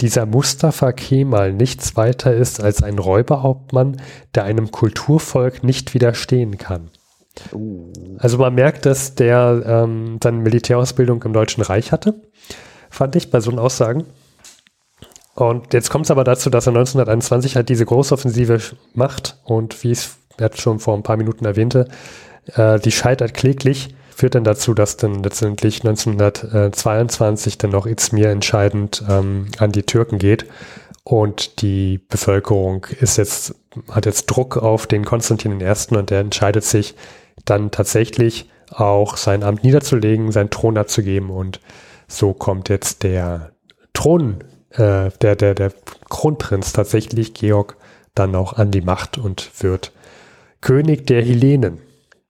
[0.00, 4.00] dieser Mustafa Kemal nichts weiter ist als ein Räuberhauptmann,
[4.34, 6.90] der einem Kulturvolk nicht widerstehen kann.
[7.52, 7.92] Uh.
[8.18, 12.22] Also man merkt, dass der ähm, seine Militärausbildung im Deutschen Reich hatte,
[12.90, 14.04] fand ich bei so einen Aussagen.
[15.34, 18.58] Und jetzt kommt es aber dazu, dass er 1921 halt diese Großoffensive
[18.94, 21.88] macht und wie ich es jetzt schon vor ein paar Minuten erwähnte,
[22.54, 29.04] äh, die scheitert kläglich führt dann dazu, dass dann letztendlich 1922 dann noch Izmir entscheidend
[29.08, 30.46] ähm, an die Türken geht.
[31.04, 33.54] Und die Bevölkerung ist jetzt,
[33.88, 35.72] hat jetzt Druck auf den Konstantin I.
[35.90, 36.96] und der entscheidet sich
[37.44, 41.30] dann tatsächlich auch sein Amt niederzulegen, seinen Thron abzugeben.
[41.30, 41.60] Und
[42.08, 43.52] so kommt jetzt der
[43.94, 45.72] Thron, äh, der, der, der
[46.08, 47.76] Kronprinz tatsächlich, Georg,
[48.16, 49.92] dann auch an die Macht und wird
[50.60, 51.78] König der Hellenen.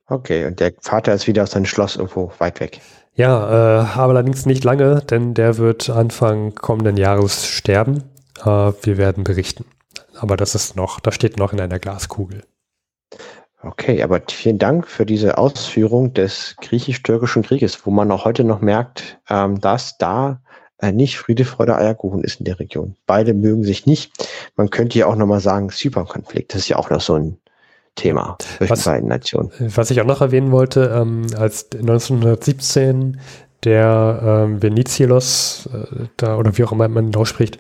[0.08, 2.80] Okay, und der Vater ist wieder aus seinem Schloss irgendwo weit weg.
[3.14, 8.04] Ja, äh, aber allerdings nicht lange, denn der wird Anfang kommenden Jahres sterben.
[8.40, 9.64] Äh, wir werden berichten.
[10.16, 12.44] Aber das ist noch, das steht noch in einer Glaskugel.
[13.60, 18.60] Okay, aber vielen Dank für diese Ausführung des griechisch-türkischen Krieges, wo man auch heute noch
[18.60, 20.40] merkt, ähm, dass da
[20.78, 22.96] äh, nicht Friede, Freude, Eierkuchen ist in der Region.
[23.06, 24.12] Beide mögen sich nicht.
[24.54, 27.38] Man könnte ja auch nochmal sagen, Zypern-Konflikt, das ist ja auch noch so ein
[27.98, 29.50] Thema zwischen was, beiden Nationen.
[29.58, 33.20] Was ich auch noch erwähnen wollte, ähm, als 1917
[33.64, 37.58] der ähm, Venizelos, äh, da, oder wie auch immer man ausspricht,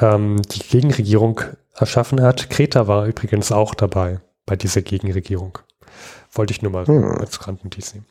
[0.00, 1.40] ähm, die Gegenregierung
[1.76, 2.50] erschaffen hat.
[2.50, 5.58] Kreta war übrigens auch dabei bei dieser Gegenregierung.
[6.32, 7.04] Wollte ich nur mal hm.
[7.04, 8.06] als Randnotiz nehmen.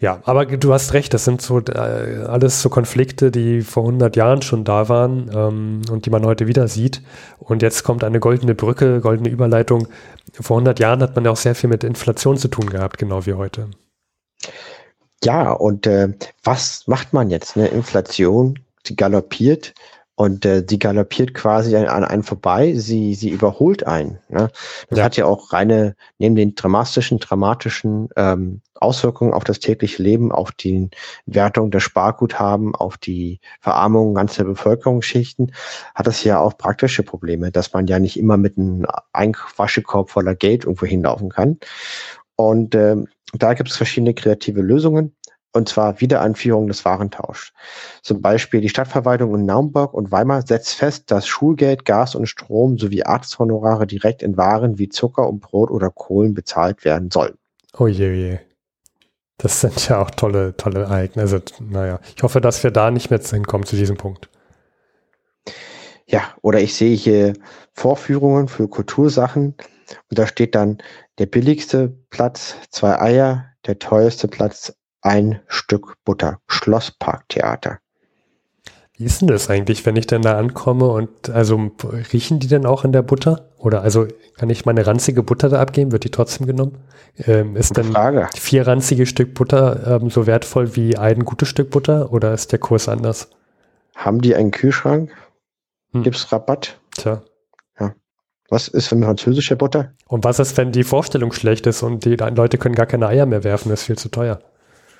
[0.00, 4.16] Ja, aber du hast recht, das sind so äh, alles so Konflikte, die vor 100
[4.16, 7.00] Jahren schon da waren ähm, und die man heute wieder sieht.
[7.38, 9.86] Und jetzt kommt eine goldene Brücke, goldene Überleitung.
[10.32, 13.26] Vor 100 Jahren hat man ja auch sehr viel mit Inflation zu tun gehabt, genau
[13.26, 13.70] wie heute.
[15.22, 17.56] Ja, und äh, was macht man jetzt?
[17.56, 17.68] Ne?
[17.68, 19.74] Inflation, die galoppiert.
[20.16, 24.20] Und äh, sie galoppiert quasi an, an einen vorbei, sie, sie überholt einen.
[24.28, 24.48] Ne?
[24.88, 25.04] Das ja.
[25.04, 30.52] hat ja auch reine, neben den dramatischen, dramatischen ähm, Auswirkungen auf das tägliche Leben, auf
[30.52, 30.88] die
[31.26, 35.52] Wertung der Sparguthaben, auf die Verarmung ganzer Bevölkerungsschichten,
[35.96, 38.86] hat das ja auch praktische Probleme, dass man ja nicht immer mit einem
[39.56, 41.58] Waschekorb voller Geld irgendwo hinlaufen kann.
[42.36, 42.96] Und äh,
[43.32, 45.14] da gibt es verschiedene kreative Lösungen
[45.54, 47.52] und zwar Wiedereinführung des Warentauschs.
[48.02, 52.76] Zum Beispiel die Stadtverwaltung in Naumburg und Weimar setzt fest, dass Schulgeld, Gas und Strom
[52.76, 57.38] sowie Arzthonorare direkt in Waren wie Zucker und Brot oder Kohlen bezahlt werden sollen.
[57.78, 58.38] Oh je, je.
[59.38, 61.42] Das sind ja auch tolle, tolle Ereignisse.
[61.60, 64.28] Naja, ich hoffe, dass wir da nicht mehr hinkommen zu diesem Punkt.
[66.06, 67.32] Ja, oder ich sehe hier
[67.72, 69.54] Vorführungen für Kultursachen
[70.10, 70.78] und da steht dann
[71.18, 76.40] der billigste Platz zwei Eier, der teuerste Platz ein Stück Butter.
[76.48, 77.78] Schlossparktheater.
[78.96, 81.70] Wie ist denn das eigentlich, wenn ich dann da ankomme und also
[82.12, 83.50] riechen die denn auch in der Butter?
[83.58, 85.92] Oder also kann ich meine ranzige Butter da abgeben?
[85.92, 86.78] Wird die trotzdem genommen?
[87.18, 88.28] Ähm, ist denn Frage.
[88.36, 92.60] vier ranzige Stück Butter ähm, so wertvoll wie ein gutes Stück Butter oder ist der
[92.60, 93.28] Kurs anders?
[93.96, 95.10] Haben die einen Kühlschrank?
[95.92, 96.04] Hm.
[96.04, 96.78] Gibt es Rabatt?
[96.96, 97.22] Tja.
[97.80, 97.94] Ja.
[98.48, 99.92] Was ist für französische Butter?
[100.06, 103.26] Und was ist, wenn die Vorstellung schlecht ist und die Leute können gar keine Eier
[103.26, 104.38] mehr werfen, das ist viel zu teuer?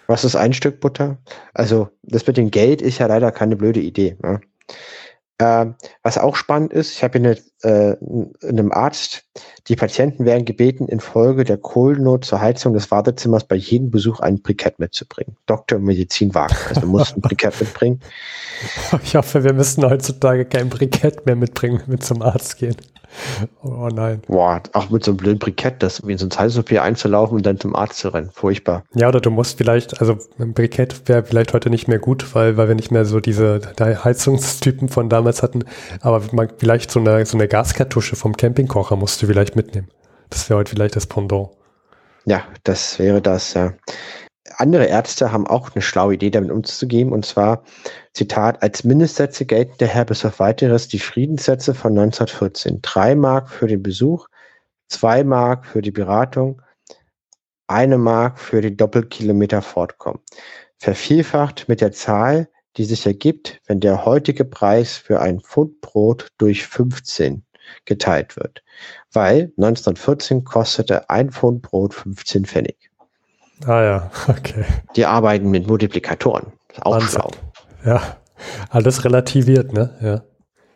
[0.06, 1.18] Was ist ein Stück Butter?
[1.54, 4.16] Also, das mit dem Geld ist ja leider keine blöde Idee.
[4.22, 4.40] Ne?
[5.38, 5.66] Äh,
[6.02, 7.96] was auch spannend ist, ich habe eine, äh,
[8.46, 9.24] einem Arzt,
[9.68, 14.42] die Patienten werden gebeten, infolge der Kohlennot zur Heizung des Wartezimmers bei jedem Besuch ein
[14.42, 15.36] Brikett mitzubringen.
[15.46, 16.56] Doktor Medizin Wagner.
[16.68, 18.00] Also du musst ein Brikett mitbringen.
[19.02, 22.76] Ich hoffe, wir müssen heutzutage kein Brikett mehr mitbringen, wenn wir zum Arzt gehen.
[23.62, 24.22] Oh nein.
[24.26, 27.46] Boah, auch mit so einem blöden Brikett, das wie in so ein Zeitpapier einzulaufen und
[27.46, 28.30] dann zum Arzt zu rennen.
[28.32, 28.84] Furchtbar.
[28.94, 32.56] Ja, oder du musst vielleicht, also ein Brikett wäre vielleicht heute nicht mehr gut, weil,
[32.56, 35.64] weil wir nicht mehr so diese Heizungstypen von damals hatten.
[36.00, 39.88] Aber man, vielleicht so eine, so eine Gaskartusche vom Campingkocher musst du vielleicht mitnehmen.
[40.28, 41.50] Das wäre heute vielleicht das Pendant.
[42.24, 43.74] Ja, das wäre das, ja
[44.56, 47.12] andere Ärzte haben auch eine schlaue Idee, damit umzugehen.
[47.12, 47.64] Und zwar,
[48.12, 52.80] Zitat, als Mindestsätze gelten daher bis auf weiteres die Friedenssätze von 1914.
[52.82, 54.26] Drei Mark für den Besuch,
[54.88, 56.60] zwei Mark für die Beratung,
[57.66, 60.20] eine Mark für die Doppelkilometer Fortkommen.
[60.78, 66.28] Vervielfacht mit der Zahl, die sich ergibt, wenn der heutige Preis für ein Pfund Brot
[66.38, 67.44] durch 15
[67.84, 68.62] geteilt wird.
[69.12, 72.90] Weil 1914 kostete ein Pfund Brot 15 Pfennig.
[73.66, 74.64] Ah ja, okay.
[74.96, 76.52] Die arbeiten mit Multiplikatoren.
[76.80, 77.08] Auch Wahnsinn.
[77.10, 77.30] schlau.
[77.84, 78.16] Ja,
[78.70, 79.96] alles relativiert, ne?
[80.00, 80.22] Ja,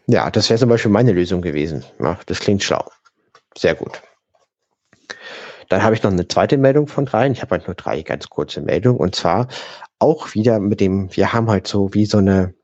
[0.07, 1.84] ja das wäre zum Beispiel meine Lösung gewesen.
[2.01, 2.84] Ja, das klingt schlau.
[3.57, 4.01] Sehr gut.
[5.68, 7.32] Dann habe ich noch eine zweite Meldung von dreien.
[7.32, 8.99] Ich habe halt nur drei ganz kurze Meldungen.
[8.99, 9.49] Und zwar
[9.99, 12.55] auch wieder mit dem, wir haben halt so wie so eine,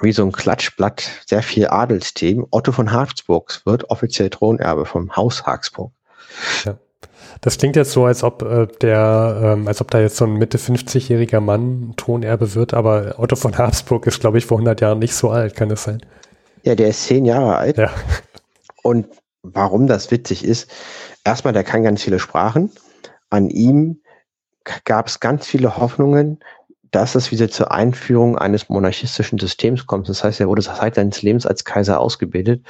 [0.00, 2.46] wie so ein Klatschblatt, sehr viel Adelsthemen.
[2.50, 5.92] Otto von Habsburg wird offiziell Thronerbe vom Haus Habsburg.
[6.64, 6.78] Ja.
[7.40, 10.34] Das klingt jetzt so, als ob äh, der, ähm, als ob da jetzt so ein
[10.34, 14.98] Mitte 50-jähriger Mann Thronerbe wird, aber Otto von Habsburg ist, glaube ich, vor 100 Jahren
[14.98, 16.00] nicht so alt, kann das sein?
[16.64, 17.78] Ja, der ist zehn Jahre alt.
[17.78, 17.90] Ja.
[18.82, 19.06] Und
[19.42, 20.70] warum das witzig ist,
[21.24, 22.70] erstmal, der kann ganz viele Sprachen.
[23.30, 24.00] An ihm
[24.84, 26.40] gab es ganz viele Hoffnungen,
[26.90, 30.08] dass es wieder zur Einführung eines monarchistischen Systems kommt.
[30.08, 32.64] Das heißt, er wurde seit seines Lebens als Kaiser ausgebildet.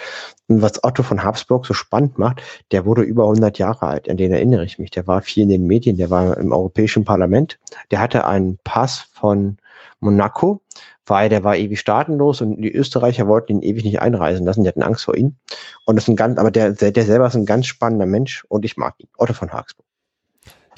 [0.48, 2.42] Und was Otto von Habsburg so spannend macht,
[2.72, 4.90] der wurde über 100 Jahre alt, an den erinnere ich mich.
[4.90, 7.58] Der war viel in den Medien, der war im Europäischen Parlament.
[7.90, 9.58] Der hatte einen Pass von
[10.00, 10.60] Monaco,
[11.06, 14.62] weil der war ewig staatenlos und die Österreicher wollten ihn ewig nicht einreisen lassen.
[14.62, 15.36] Die hatten Angst vor ihm.
[15.84, 18.64] Und das ist ein ganz, aber der, der selber ist ein ganz spannender Mensch und
[18.64, 19.08] ich mag ihn.
[19.16, 19.87] Otto von Habsburg.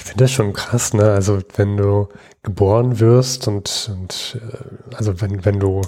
[0.01, 1.13] Ich finde das schon krass, ne?
[1.13, 2.09] Also wenn du
[2.43, 5.83] geboren wirst und, und äh, also wenn, wenn du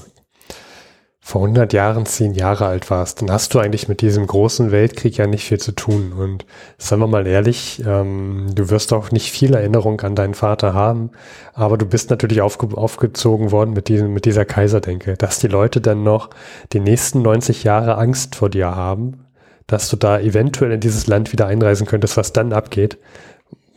[1.18, 5.16] vor 100 Jahren zehn Jahre alt warst, dann hast du eigentlich mit diesem großen Weltkrieg
[5.16, 6.12] ja nicht viel zu tun.
[6.12, 6.44] Und
[6.76, 11.12] sagen wir mal ehrlich, ähm, du wirst auch nicht viel Erinnerung an deinen Vater haben,
[11.54, 15.80] aber du bist natürlich aufge aufgezogen worden mit, diesem, mit dieser Kaiserdenke, dass die Leute
[15.80, 16.28] dann noch
[16.74, 19.24] die nächsten 90 Jahre Angst vor dir haben,
[19.68, 22.98] dass du da eventuell in dieses Land wieder einreisen könntest, was dann abgeht.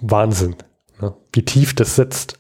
[0.02, 0.56] Wahnsinn,
[1.00, 1.16] ne?
[1.34, 2.40] wie tief das sitzt.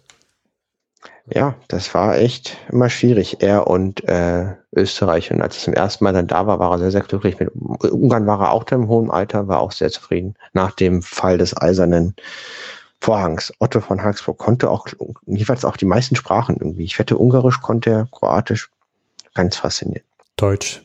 [1.27, 3.41] Ja, das war echt immer schwierig.
[3.41, 5.31] Er und äh, Österreich.
[5.31, 7.39] Und als er zum ersten Mal dann da war, war er sehr, sehr glücklich.
[7.39, 10.35] Mit Ungarn war er auch im hohen Alter, war auch sehr zufrieden.
[10.53, 12.15] Nach dem Fall des eisernen
[13.01, 13.51] Vorhangs.
[13.59, 14.87] Otto von Habsburg konnte auch
[15.25, 16.83] jeweils auch die meisten Sprachen irgendwie.
[16.83, 18.69] Ich wette, Ungarisch konnte er, Kroatisch.
[19.33, 20.05] Ganz faszinierend.
[20.37, 20.83] Deutsch.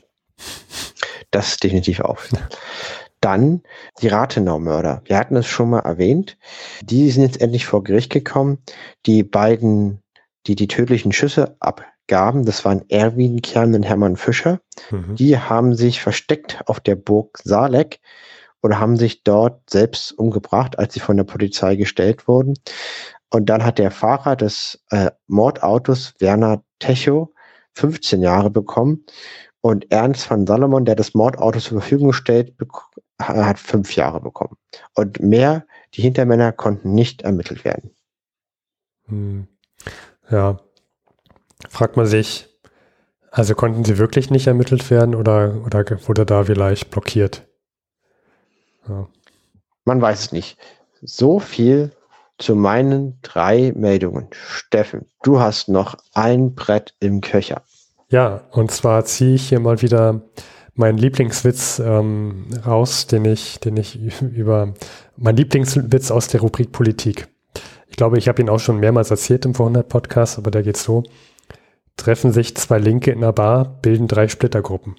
[1.31, 2.19] Das definitiv auch.
[3.21, 3.63] Dann
[4.01, 5.03] die Rathenau-Mörder.
[5.05, 6.39] Wir hatten es schon mal erwähnt.
[6.83, 8.59] Die sind jetzt endlich vor Gericht gekommen.
[9.07, 10.03] Die beiden,
[10.47, 14.61] die die tödlichen Schüsse abgaben, das waren Erwin Kern und Hermann Fischer.
[14.91, 15.17] Mhm.
[15.17, 18.01] Die haben sich versteckt auf der Burg Saaleck
[18.63, 22.55] oder haben sich dort selbst umgebracht, als sie von der Polizei gestellt wurden.
[23.31, 27.33] Und dann hat der Fahrer des äh, Mordautos, Werner Techo,
[27.75, 29.05] 15 Jahre bekommen.
[29.63, 32.55] Und Ernst von Salomon, der das Mordauto zur Verfügung stellt,
[33.21, 34.57] hat fünf Jahre bekommen.
[34.95, 37.91] Und mehr, die Hintermänner konnten nicht ermittelt werden.
[39.07, 39.47] Hm.
[40.31, 40.61] Ja.
[41.69, 42.49] Fragt man sich,
[43.31, 47.47] also konnten sie wirklich nicht ermittelt werden oder, oder wurde da vielleicht blockiert?
[48.89, 49.09] Ja.
[49.85, 50.59] Man weiß es nicht.
[51.03, 51.93] So viel
[52.39, 54.29] zu meinen drei Meldungen.
[54.33, 57.63] Steffen, du hast noch ein Brett im Köcher.
[58.09, 60.23] Ja, und zwar ziehe ich hier mal wieder
[60.75, 64.75] meinen Lieblingswitz ähm, raus, den ich, den ich über
[65.17, 67.29] mein Lieblingswitz aus der Rubrik Politik.
[67.89, 70.77] Ich glaube, ich habe ihn auch schon mehrmals erzählt im Vorhundert Podcast, aber da geht
[70.77, 71.03] so.
[71.97, 74.97] Treffen sich zwei Linke in einer Bar, bilden drei Splittergruppen.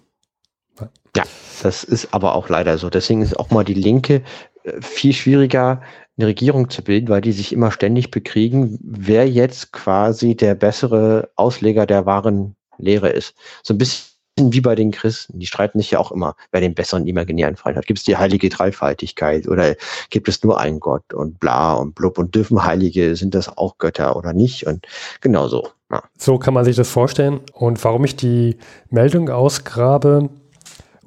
[1.16, 1.24] Ja,
[1.64, 2.90] das ist aber auch leider so.
[2.90, 4.24] Deswegen ist auch mal die Linke
[4.64, 5.82] äh, viel schwieriger,
[6.18, 11.32] eine Regierung zu bilden, weil die sich immer ständig bekriegen, wer jetzt quasi der bessere
[11.36, 13.36] Ausleger der wahren Lehre ist.
[13.64, 14.11] So ein bisschen
[14.50, 15.40] wie bei den Christen.
[15.40, 17.86] Die streiten sich ja auch immer, wer den besseren imaginären Fall hat.
[17.86, 19.76] Gibt es die heilige Dreifaltigkeit oder
[20.10, 23.78] gibt es nur einen Gott und bla und blub und dürfen Heilige, sind das auch
[23.78, 24.66] Götter oder nicht?
[24.66, 24.88] Und
[25.22, 25.70] genau so.
[25.92, 26.04] Ja.
[26.18, 27.42] So kann man sich das vorstellen.
[27.54, 28.58] Und warum ich die
[28.90, 30.30] Meldung ausgrabe,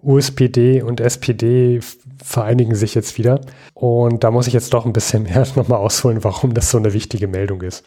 [0.03, 1.81] USPD und SPD
[2.23, 3.41] vereinigen sich jetzt wieder.
[3.75, 6.93] Und da muss ich jetzt doch ein bisschen mehr nochmal ausholen, warum das so eine
[6.93, 7.85] wichtige Meldung ist.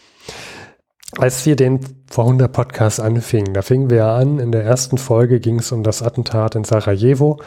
[1.16, 1.80] Als wir den
[2.10, 5.82] vor 100 Podcast anfingen, da fingen wir an, in der ersten Folge ging es um
[5.82, 7.40] das Attentat in Sarajevo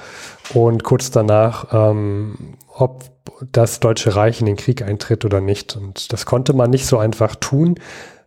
[0.54, 3.04] und kurz danach, ähm, ob
[3.52, 5.76] das Deutsche Reich in den Krieg eintritt oder nicht.
[5.76, 7.74] Und das konnte man nicht so einfach tun.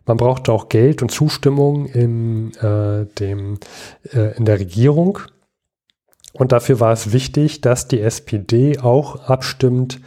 [0.06, 3.58] Man brauchte auch Geld und Zustimmung in, äh, dem,
[4.12, 5.18] äh, in der Regierung.
[6.32, 10.00] Und dafür war es wichtig, dass die SPD auch abstimmt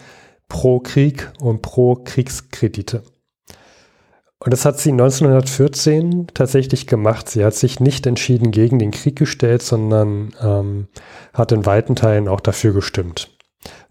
[0.48, 3.04] pro Krieg und pro Kriegskredite.
[4.40, 7.28] Und das hat sie 1914 tatsächlich gemacht.
[7.28, 10.88] Sie hat sich nicht entschieden gegen den Krieg gestellt, sondern ähm,
[11.34, 13.36] hat in weiten Teilen auch dafür gestimmt.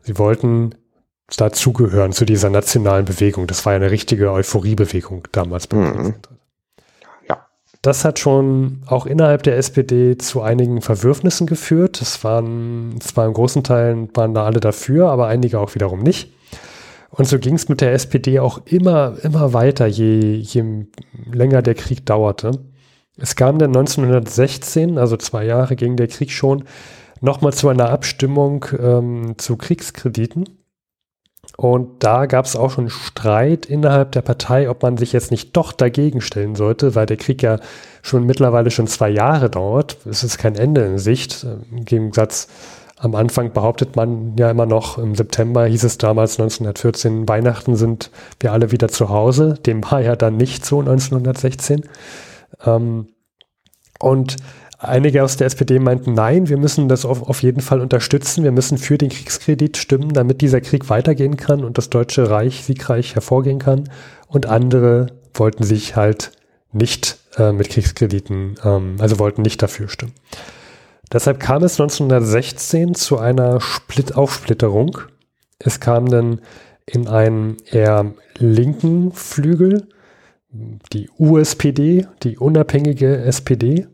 [0.02, 0.74] Sie wollten
[1.36, 3.48] dazugehören zu dieser nationalen Bewegung.
[3.48, 6.14] Das war ja eine richtige Euphoriebewegung damals beim mhm.
[7.28, 7.48] Ja.
[7.82, 12.00] Das hat schon auch innerhalb der SPD zu einigen Verwürfnissen geführt.
[12.00, 16.35] Es waren zwar in großen Teilen waren da alle dafür, aber einige auch wiederum nicht.
[17.10, 20.86] Und so ging es mit der SPD auch immer, immer weiter, je, je
[21.30, 22.52] länger der Krieg dauerte.
[23.16, 26.64] Es kam dann 1916, also zwei Jahre ging der Krieg schon,
[27.20, 30.44] nochmal zu einer Abstimmung ähm, zu Kriegskrediten.
[31.56, 35.56] Und da gab es auch schon Streit innerhalb der Partei, ob man sich jetzt nicht
[35.56, 37.58] doch dagegen stellen sollte, weil der Krieg ja
[38.02, 39.96] schon mittlerweile schon zwei Jahre dauert.
[40.04, 41.46] Es ist kein Ende in Sicht.
[41.70, 42.48] Im Gegensatz
[42.98, 48.10] am Anfang behauptet man ja immer noch, im September hieß es damals 1914, Weihnachten sind
[48.40, 49.54] wir alle wieder zu Hause.
[49.66, 51.82] Dem war ja dann nicht so 1916.
[52.64, 53.08] Ähm,
[53.98, 54.36] und
[54.78, 58.44] Einige aus der SPD meinten, nein, wir müssen das auf, auf jeden Fall unterstützen.
[58.44, 62.62] Wir müssen für den Kriegskredit stimmen, damit dieser Krieg weitergehen kann und das Deutsche Reich
[62.62, 63.88] siegreich hervorgehen kann.
[64.28, 66.32] Und andere wollten sich halt
[66.72, 70.12] nicht äh, mit Kriegskrediten, ähm, also wollten nicht dafür stimmen.
[71.12, 74.98] Deshalb kam es 1916 zu einer Split Aufsplitterung.
[75.58, 76.40] Es kam dann
[76.84, 79.88] in einen eher linken Flügel,
[80.92, 83.86] die USPD, die unabhängige SPD,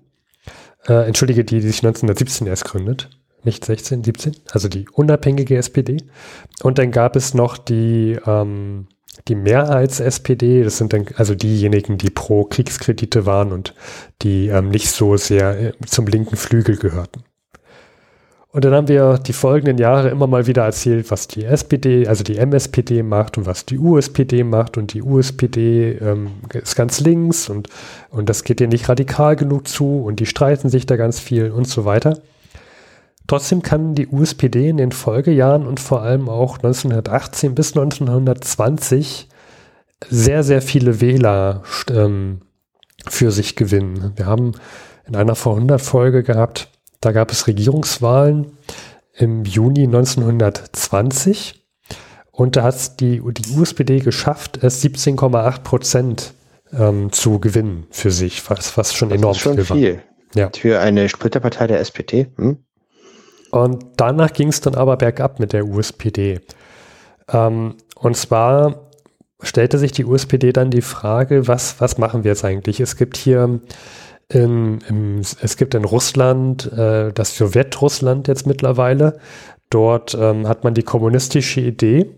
[0.87, 3.11] äh, entschuldige, die, die sich 1917 erst gründet,
[3.45, 5.99] nicht 16, 17, also die unabhängige SPD.
[6.63, 8.89] Und dann gab es noch die, ähm,
[9.29, 13.75] die Mehrheits-SPD, das sind dann also diejenigen, die pro Kriegskredite waren und
[14.23, 17.23] die ähm, nicht so sehr äh, zum linken Flügel gehörten.
[18.53, 22.23] Und dann haben wir die folgenden Jahre immer mal wieder erzählt, was die SPD, also
[22.23, 24.77] die MSPD macht und was die USPD macht.
[24.77, 27.69] Und die USPD ähm, ist ganz links und,
[28.11, 31.51] und das geht ihr nicht radikal genug zu und die streiten sich da ganz viel
[31.51, 32.19] und so weiter.
[33.27, 39.29] Trotzdem kann die USPD in den Folgejahren und vor allem auch 1918 bis 1920
[40.09, 42.41] sehr, sehr viele Wähler ähm,
[43.09, 44.13] für sich gewinnen.
[44.17, 44.53] Wir haben
[45.07, 46.69] in einer Vor-100-Folge gehabt,
[47.01, 48.53] da gab es Regierungswahlen
[49.15, 51.67] im Juni 1920
[52.31, 56.35] und da hat es die, die USPD geschafft, es 17,8 Prozent
[56.73, 60.03] ähm, zu gewinnen für sich, was, was schon das enorm ist schon viel, viel.
[60.35, 60.51] Ja.
[60.55, 62.29] Für eine Splitterpartei der SPD.
[62.37, 62.65] Hm?
[63.53, 66.41] Und danach ging es dann aber bergab mit der USPD.
[67.29, 68.89] Ähm, und zwar
[69.43, 72.81] stellte sich die USPD dann die Frage, was, was machen wir jetzt eigentlich?
[72.81, 73.61] Es gibt hier
[74.31, 79.19] in, im, es gibt in Russland äh, das Sowjetrussland jetzt mittlerweile.
[79.69, 82.11] Dort ähm, hat man die kommunistische Idee.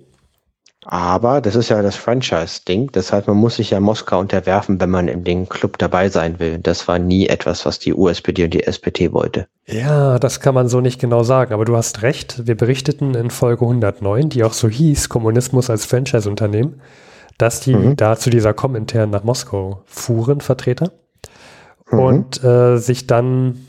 [0.87, 2.91] Aber das ist ja das Franchise-Ding.
[2.93, 6.39] Das heißt, man muss sich ja Moskau unterwerfen, wenn man in dem Club dabei sein
[6.39, 6.59] will.
[6.59, 9.47] Das war nie etwas, was die USPD und die SPD wollte.
[9.67, 11.55] Ja, das kann man so nicht genau sagen.
[11.55, 12.47] Aber du hast recht.
[12.47, 16.81] Wir berichteten in Folge 109, die auch so hieß, Kommunismus als Franchise-Unternehmen,
[17.39, 17.97] dass die mhm.
[17.97, 20.93] da zu dieser Kommentaren nach Moskau fuhren, Vertreter
[21.91, 21.99] mhm.
[21.99, 23.67] und äh, sich dann,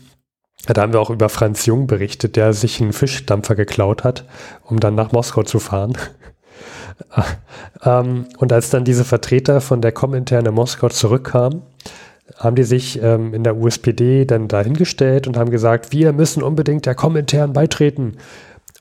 [0.67, 4.25] da haben wir auch über Franz Jung berichtet, der sich einen Fischdampfer geklaut hat,
[4.63, 5.97] um dann nach Moskau zu fahren.
[7.83, 11.61] Ähm, und als dann diese Vertreter von der Kominterne Moskau zurückkamen,
[12.37, 16.85] haben die sich ähm, in der USPD dann dahingestellt und haben gesagt, wir müssen unbedingt
[16.85, 18.17] der Komintern beitreten.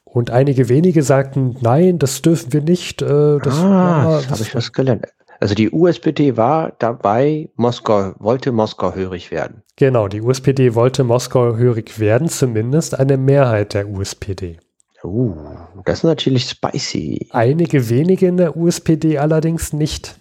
[0.05, 3.03] Und einige wenige sagten, nein, das dürfen wir nicht.
[3.03, 5.07] Äh, das ah, habe ich was gelernt.
[5.41, 9.63] Also die USPD war dabei, Moskau, wollte Moskau hörig werden.
[9.77, 14.59] Genau, die USPD wollte Moskau hörig werden, zumindest eine Mehrheit der USPD.
[15.05, 15.37] Uh,
[15.85, 17.29] das ist natürlich spicy.
[17.31, 20.19] Einige wenige in der USPD allerdings nicht.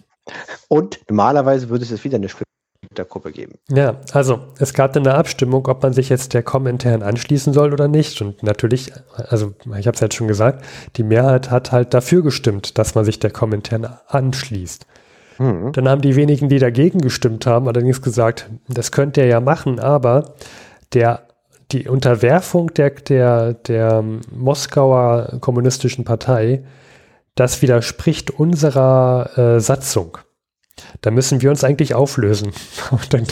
[0.68, 3.58] Und normalerweise würde es jetzt wieder eine Splittergruppe geben.
[3.68, 7.52] Ja, also es gab dann eine Abstimmung, ob man sich jetzt der Com intern anschließen
[7.52, 8.20] soll oder nicht.
[8.20, 10.64] Und natürlich, also ich habe es jetzt schon gesagt,
[10.96, 14.86] die Mehrheit hat halt dafür gestimmt, dass man sich der Com intern anschließt.
[15.38, 15.72] Mhm.
[15.72, 19.80] Dann haben die wenigen, die dagegen gestimmt haben, allerdings gesagt, das könnt ihr ja machen,
[19.80, 20.34] aber
[20.92, 21.26] der,
[21.72, 26.64] die Unterwerfung der, der, der Moskauer kommunistischen Partei,
[27.34, 30.18] das widerspricht unserer äh, Satzung.
[31.00, 32.52] Da müssen wir uns eigentlich auflösen.
[32.90, 33.26] Und dann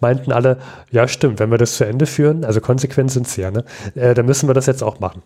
[0.00, 0.58] meinten alle,
[0.90, 3.64] ja stimmt, wenn wir das zu Ende führen, also konsequent sind sie ja, ne?
[3.94, 5.22] Äh, dann müssen wir das jetzt auch machen.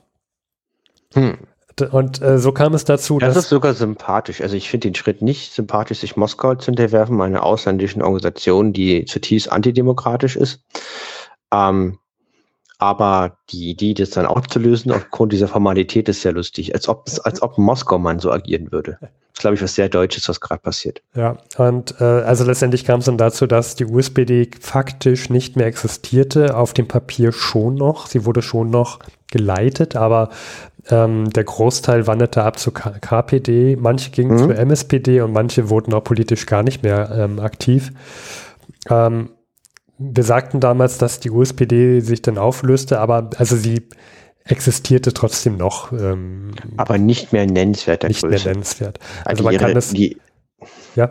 [1.15, 1.39] Hm.
[1.91, 3.35] Und äh, so kam es dazu, das dass.
[3.35, 4.43] Das ist sogar sympathisch.
[4.43, 9.07] Also ich finde den Schritt nicht sympathisch, sich Moskau zu hinterwerfen, einer ausländischen Organisation, die
[9.07, 10.61] zutiefst antidemokratisch ist.
[11.51, 11.99] Ähm,
[12.83, 16.75] aber die Idee, das dann auch zu lösen, aufgrund dieser Formalität, ist sehr lustig.
[16.75, 18.99] Als ob, als ob Moskau man so agieren würde.
[19.01, 21.01] Das ist, glaube ich, was sehr Deutsches, was gerade passiert.
[21.15, 25.67] Ja, und äh, also letztendlich kam es dann dazu, dass die USPD faktisch nicht mehr
[25.67, 28.09] existierte, auf dem Papier schon noch.
[28.09, 28.99] Sie wurde schon noch
[29.31, 30.31] geleitet, aber
[30.91, 34.39] ähm, der Großteil wanderte ab zur K KPD, manche gingen mhm.
[34.39, 37.93] zur MSPD und manche wurden auch politisch gar nicht mehr ähm, aktiv.
[38.91, 39.31] Ähm,
[40.03, 43.83] wir sagten damals, dass die USPD sich dann auflöste, aber also sie
[44.45, 45.93] existierte trotzdem noch.
[45.93, 48.05] Ähm, aber nicht mehr nennenswert.
[48.05, 48.45] Nicht Größe.
[48.45, 48.99] mehr nennenswert.
[49.25, 49.91] Also, also man ihre, kann das.
[49.91, 50.19] Die,
[50.97, 51.09] ja.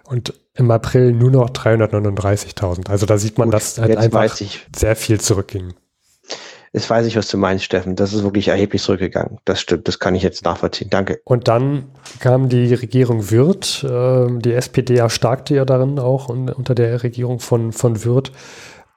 [0.07, 2.89] Und im April nur noch 339.000.
[2.89, 4.35] Also da sieht man, Gut, dass halt einfach
[4.75, 5.73] sehr viel zurückging.
[6.75, 7.95] Jetzt weiß ich, was du meinst, Steffen.
[7.95, 9.37] Das ist wirklich erheblich zurückgegangen.
[9.45, 10.89] Das stimmt, das kann ich jetzt nachvollziehen.
[10.89, 11.21] Danke.
[11.23, 11.85] Und dann
[12.19, 13.85] kam die Regierung Wirth.
[13.89, 18.33] Ähm, die SPD erstarkte ja darin auch unter der Regierung von, von Wirth.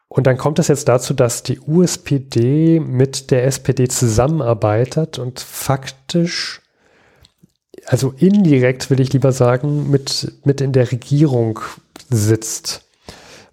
[0.09, 6.62] Und dann kommt es jetzt dazu, dass die USPD mit der SPD zusammenarbeitet und faktisch
[7.87, 11.61] also indirekt will ich lieber sagen, mit, mit in der Regierung
[12.11, 12.83] sitzt,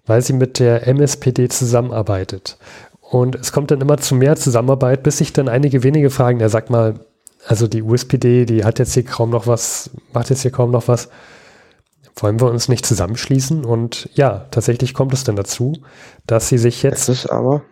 [0.06, 2.56] weil sie mit der MSPD zusammenarbeitet.
[3.00, 6.48] Und es kommt dann immer zu mehr Zusammenarbeit, bis sich dann einige wenige fragen, er
[6.48, 7.00] sagt mal,
[7.46, 10.88] also die USPD, die hat jetzt hier kaum noch was, macht jetzt hier kaum noch
[10.88, 11.08] was.
[12.16, 13.64] Wollen wir uns nicht zusammenschließen?
[13.64, 15.74] Und ja, tatsächlich kommt es dann dazu,
[16.26, 17.08] dass sie sich jetzt.
[17.08, 17.62] Das ist aber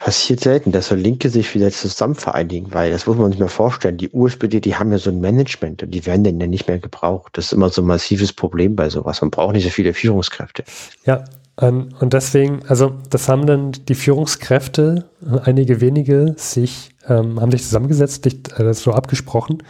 [0.00, 3.48] passiert selten, dass so Linke sich wieder zusammen vereinigen, weil das muss man sich mal
[3.48, 3.98] vorstellen.
[3.98, 6.78] Die USPD, die haben ja so ein Management und die werden dann ja nicht mehr
[6.78, 7.36] gebraucht.
[7.36, 9.20] Das ist immer so ein massives Problem bei sowas.
[9.20, 10.64] Man braucht nicht so viele Führungskräfte.
[11.04, 11.24] Ja,
[11.60, 15.10] ähm, und deswegen, also das haben dann die Führungskräfte,
[15.44, 18.26] einige wenige, sich, ähm, haben sich zusammengesetzt,
[18.58, 19.62] äh, so abgesprochen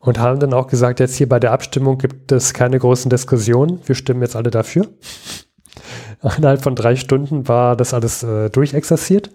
[0.00, 3.80] und haben dann auch gesagt, jetzt hier bei der Abstimmung gibt es keine großen Diskussionen,
[3.84, 4.88] wir stimmen jetzt alle dafür.
[6.38, 9.30] Innerhalb von drei Stunden war das alles äh, durchexerziert.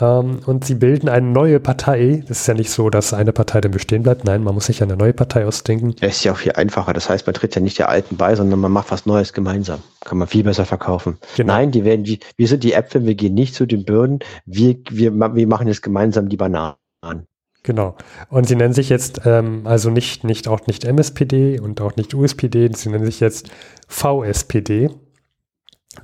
[0.00, 2.22] Ähm, und sie bilden eine neue Partei.
[2.28, 4.24] Das ist ja nicht so, dass eine Partei dann bestehen bleibt.
[4.24, 5.94] Nein, man muss sich eine neue Partei ausdenken.
[6.00, 6.92] Es ist ja auch viel einfacher.
[6.92, 9.80] Das heißt, man tritt ja nicht der alten bei, sondern man macht was Neues gemeinsam.
[10.04, 11.18] Kann man viel besser verkaufen.
[11.36, 11.54] Genau.
[11.54, 14.20] Nein, die werden die, wir sind die Äpfel, wir gehen nicht zu den Birnen.
[14.46, 16.76] Wir, wir, wir machen jetzt gemeinsam die Bananen.
[17.62, 17.96] Genau.
[18.30, 22.14] Und sie nennen sich jetzt ähm, also nicht, nicht auch nicht MSPD und auch nicht
[22.14, 23.50] USPD, sie nennen sich jetzt
[23.86, 24.90] VSPD.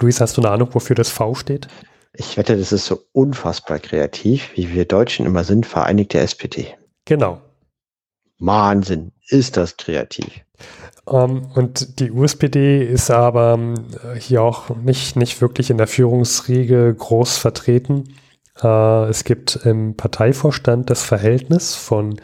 [0.01, 1.69] Luis, hast du eine Ahnung, wofür das V steht?
[2.19, 6.75] Ich wette, das ist so unfassbar kreativ, wie wir Deutschen immer sind, Vereinigte SPD.
[7.05, 7.41] Genau.
[8.39, 10.45] Wahnsinn, ist das kreativ.
[11.05, 13.75] Um, ähm, und die USPD ist aber um,
[14.19, 18.15] hier auch nicht, nicht wirklich in der Führungsriege groß vertreten.
[18.63, 22.21] Uh, es gibt im Parteivorstand das Verhältnis von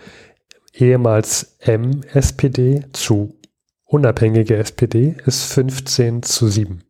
[0.72, 3.36] ehemals M-SPD zu
[3.84, 6.82] unabhängige SPD ist 15 zu 7.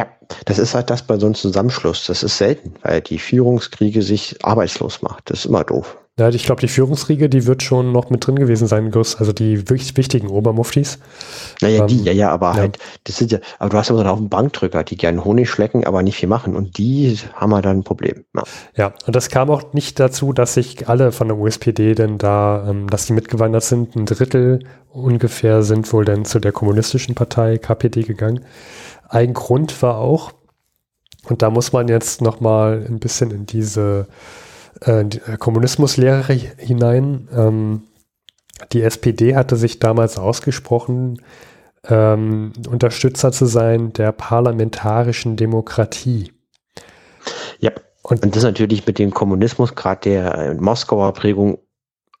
[0.00, 0.06] Ja,
[0.46, 2.06] das ist halt das bei so einem Zusammenschluss.
[2.06, 5.30] Das ist selten, weil die Führungskriege sich arbeitslos macht.
[5.30, 5.98] Das ist immer doof.
[6.18, 9.68] Ja, ich glaube, die Führungsriege, die wird schon noch mit drin gewesen sein, also die
[9.70, 10.98] wichtigen Obermuftis.
[11.60, 12.56] Naja, ähm, die, ja, ja, aber ja.
[12.56, 15.86] halt, das sind ja, aber du hast immer so einen Bankdrücker, die gerne Honig schlecken,
[15.86, 16.56] aber nicht viel machen.
[16.56, 18.24] Und die haben halt dann ein Problem.
[18.34, 18.42] Ja.
[18.76, 22.66] ja, und das kam auch nicht dazu, dass sich alle von der USPD denn da,
[22.68, 23.96] ähm, dass die mitgewandert sind.
[23.96, 24.60] Ein Drittel
[24.92, 28.40] ungefähr sind wohl dann zu der kommunistischen Partei KPD gegangen.
[29.10, 30.32] Ein Grund war auch,
[31.28, 34.06] und da muss man jetzt noch mal ein bisschen in diese
[34.82, 37.28] äh, die äh, Kommunismuslehre hinein.
[37.34, 37.82] Ähm,
[38.72, 41.20] die SPD hatte sich damals ausgesprochen,
[41.88, 46.32] ähm, Unterstützer zu sein der parlamentarischen Demokratie.
[47.58, 51.58] Ja, und, und das ist natürlich mit dem Kommunismus, gerade der äh, Moskauer Prägung,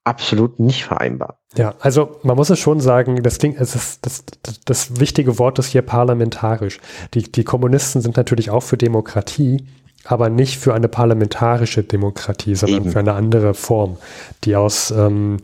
[0.02, 1.39] absolut nicht vereinbar.
[1.56, 5.38] Ja, also man muss es schon sagen, das Ding, es ist, das, das, das wichtige
[5.38, 6.78] Wort ist hier parlamentarisch.
[7.14, 9.66] Die, die Kommunisten sind natürlich auch für Demokratie,
[10.04, 12.92] aber nicht für eine parlamentarische Demokratie, sondern Eben.
[12.92, 13.98] für eine andere Form,
[14.44, 15.38] die aus, ähm,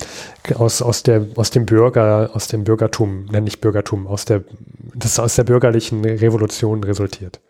[0.54, 4.44] aus, aus, der, aus dem Bürger, aus dem Bürgertum, nenne ich Bürgertum, aus der,
[4.94, 7.40] das aus der bürgerlichen Revolution resultiert.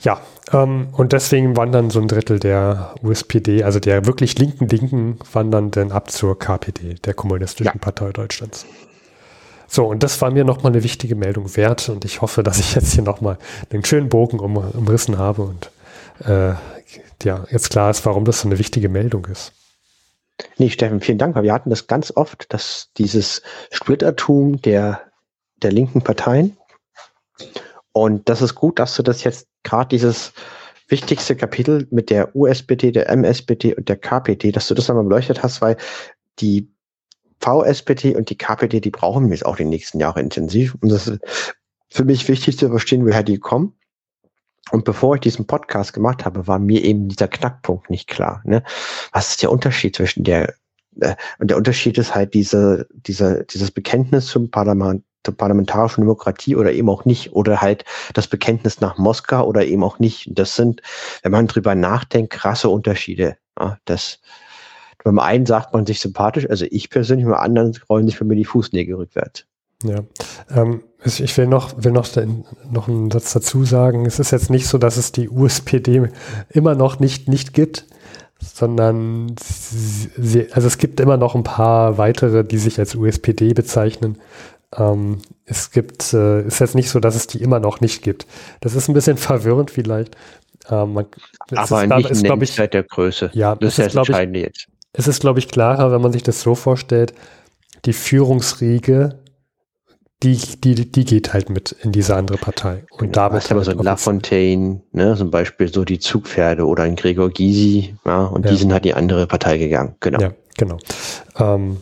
[0.00, 0.20] Ja,
[0.52, 5.70] ähm, und deswegen wandern so ein Drittel der USPD, also der wirklich linken Linken, wandern
[5.70, 7.80] dann ab zur KPD, der Kommunistischen ja.
[7.80, 8.64] Partei Deutschlands.
[9.66, 12.74] So, und das war mir nochmal eine wichtige Meldung wert und ich hoffe, dass ich
[12.74, 13.38] jetzt hier nochmal
[13.70, 15.70] einen schönen Bogen um, umrissen habe und
[16.24, 16.54] äh,
[17.22, 19.52] ja, jetzt klar ist, warum das so eine wichtige Meldung ist.
[20.56, 25.02] Nee, Steffen, vielen Dank, weil wir hatten das ganz oft, dass dieses Splittertum der,
[25.62, 26.56] der linken Parteien
[28.04, 30.32] und das ist gut, dass du das jetzt gerade dieses
[30.88, 35.42] wichtigste Kapitel mit der USPT, der MSPT und der KPT, dass du das einmal beleuchtet
[35.42, 35.76] hast, weil
[36.38, 36.70] die
[37.40, 40.76] VSPT und die KPT, die brauchen wir jetzt auch die nächsten Jahre intensiv.
[40.80, 41.20] Und das ist
[41.90, 43.74] für mich wichtig zu verstehen, woher die kommen.
[44.70, 48.42] Und bevor ich diesen Podcast gemacht habe, war mir eben dieser Knackpunkt nicht klar.
[48.44, 48.62] Ne?
[49.12, 50.54] Was ist der Unterschied zwischen der
[51.00, 56.56] äh, und der Unterschied ist halt diese, diese, dieses Bekenntnis zum Parlament, zur parlamentarischen Demokratie
[56.56, 60.30] oder eben auch nicht oder halt das Bekenntnis nach Moskau oder eben auch nicht.
[60.32, 60.82] Das sind,
[61.22, 63.36] wenn man drüber nachdenkt, krasse Unterschiede.
[63.58, 64.20] Ja, das,
[65.04, 68.36] beim einen sagt man sich sympathisch, also ich persönlich, beim anderen rollen sich bei mir
[68.36, 69.44] die Fußnägel rückwärts.
[69.84, 70.00] Ja,
[70.50, 72.08] ähm, ich will noch, will noch,
[72.70, 74.06] noch einen Satz dazu sagen.
[74.06, 76.10] Es ist jetzt nicht so, dass es die USPD
[76.48, 77.86] immer noch nicht, nicht gibt,
[78.40, 84.18] sondern sie, also es gibt immer noch ein paar weitere, die sich als USPD bezeichnen.
[84.76, 88.26] Ähm, es gibt, äh, ist jetzt nicht so, dass es die immer noch nicht gibt.
[88.60, 90.16] Das ist ein bisschen verwirrend vielleicht.
[90.70, 91.06] Ähm, man,
[91.54, 93.30] Aber ist, nicht ist, glaube ich, der Größe.
[93.32, 96.40] Ja, das, ist, das Entscheidende jetzt es ist, glaube ich, klarer, wenn man sich das
[96.40, 97.14] so vorstellt,
[97.84, 99.20] die Führungsriege,
[100.22, 102.84] die, die, die geht halt mit in diese andere Partei.
[102.90, 106.82] Und genau, damit aber halt so ein Lafontaine, ne, zum Beispiel so die Zugpferde oder
[106.82, 108.50] ein Gregor Gysi, ja, und ja.
[108.50, 109.94] die sind halt die andere Partei gegangen.
[110.00, 110.20] Genau.
[110.20, 110.78] Ja, genau.
[111.38, 111.76] Ähm,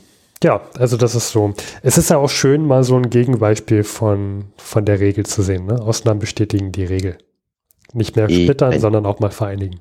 [0.47, 1.53] ja, also das ist so.
[1.83, 5.67] Es ist ja auch schön, mal so ein Gegenbeispiel von, von der Regel zu sehen.
[5.67, 5.83] Ne?
[5.83, 7.19] Ausnahmen bestätigen die Regel.
[7.93, 9.81] Nicht mehr splittern, sondern auch mal vereinigen.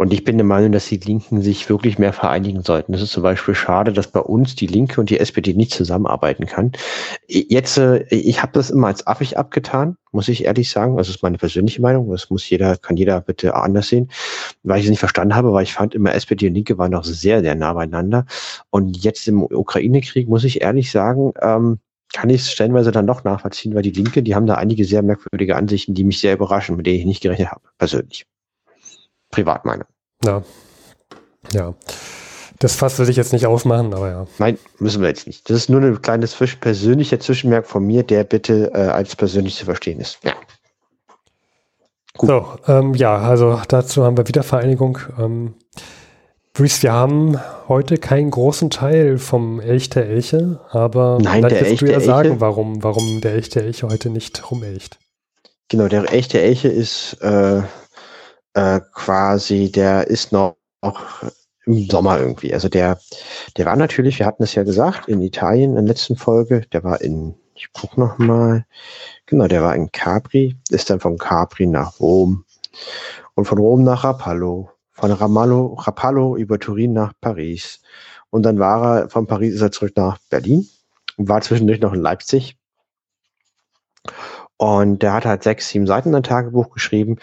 [0.00, 2.92] Und ich bin der Meinung, dass die Linken sich wirklich mehr vereinigen sollten.
[2.92, 6.46] Das ist zum Beispiel schade, dass bei uns die Linke und die SPD nicht zusammenarbeiten
[6.46, 6.72] kann.
[7.28, 10.96] Jetzt, äh, ich habe das immer als affig abgetan, muss ich ehrlich sagen.
[10.96, 12.10] Das ist meine persönliche Meinung.
[12.10, 14.10] Das muss jeder, kann jeder bitte anders sehen,
[14.62, 17.04] weil ich es nicht verstanden habe, weil ich fand immer SPD und Linke waren noch
[17.04, 18.24] sehr, sehr nah beieinander.
[18.70, 21.78] Und jetzt im Ukraine-Krieg muss ich ehrlich sagen, ähm,
[22.14, 25.02] kann ich es stellenweise dann doch nachvollziehen, weil die Linke, die haben da einige sehr
[25.02, 28.24] merkwürdige Ansichten, die mich sehr überraschen, mit denen ich nicht gerechnet habe, persönlich.
[29.30, 29.86] Privatmeinung.
[30.24, 30.42] Ja.
[31.52, 31.74] Ja.
[32.58, 34.26] Das Fass will ich jetzt nicht aufmachen, aber ja.
[34.38, 35.48] Nein, müssen wir jetzt nicht.
[35.48, 39.64] Das ist nur ein kleines persönlicher Zwischenmerk von mir, der bitte äh, als persönlich zu
[39.64, 40.18] verstehen ist.
[40.22, 40.34] Ja.
[42.18, 42.28] Gut.
[42.28, 44.98] So, ähm, ja, also dazu haben wir Wiedervereinigung.
[45.18, 45.54] Ähm,
[46.52, 51.82] Bruce, wir haben heute keinen großen Teil vom Elch der Elche, aber Nein, vielleicht willst
[51.82, 54.98] du ja sagen, warum, warum der Elch der Elche heute nicht rumelcht.
[55.68, 57.62] Genau, der Elch der Elche ist äh,
[58.54, 61.24] äh, quasi, der ist noch, noch
[61.66, 62.52] im Sommer irgendwie.
[62.52, 62.98] Also der,
[63.56, 66.84] der war natürlich, wir hatten es ja gesagt, in Italien in der letzten Folge, der
[66.84, 68.66] war in, ich guck noch mal,
[69.26, 72.44] genau, der war in Capri, ist dann von Capri nach Rom
[73.34, 77.80] und von Rom nach Rapallo, von Ramallo, Rapallo über Turin nach Paris.
[78.30, 80.68] Und dann war er, von Paris ist er zurück nach Berlin
[81.16, 82.56] und war zwischendurch noch in Leipzig.
[84.60, 87.16] Und der hat halt sechs, sieben Seiten ein Tagebuch geschrieben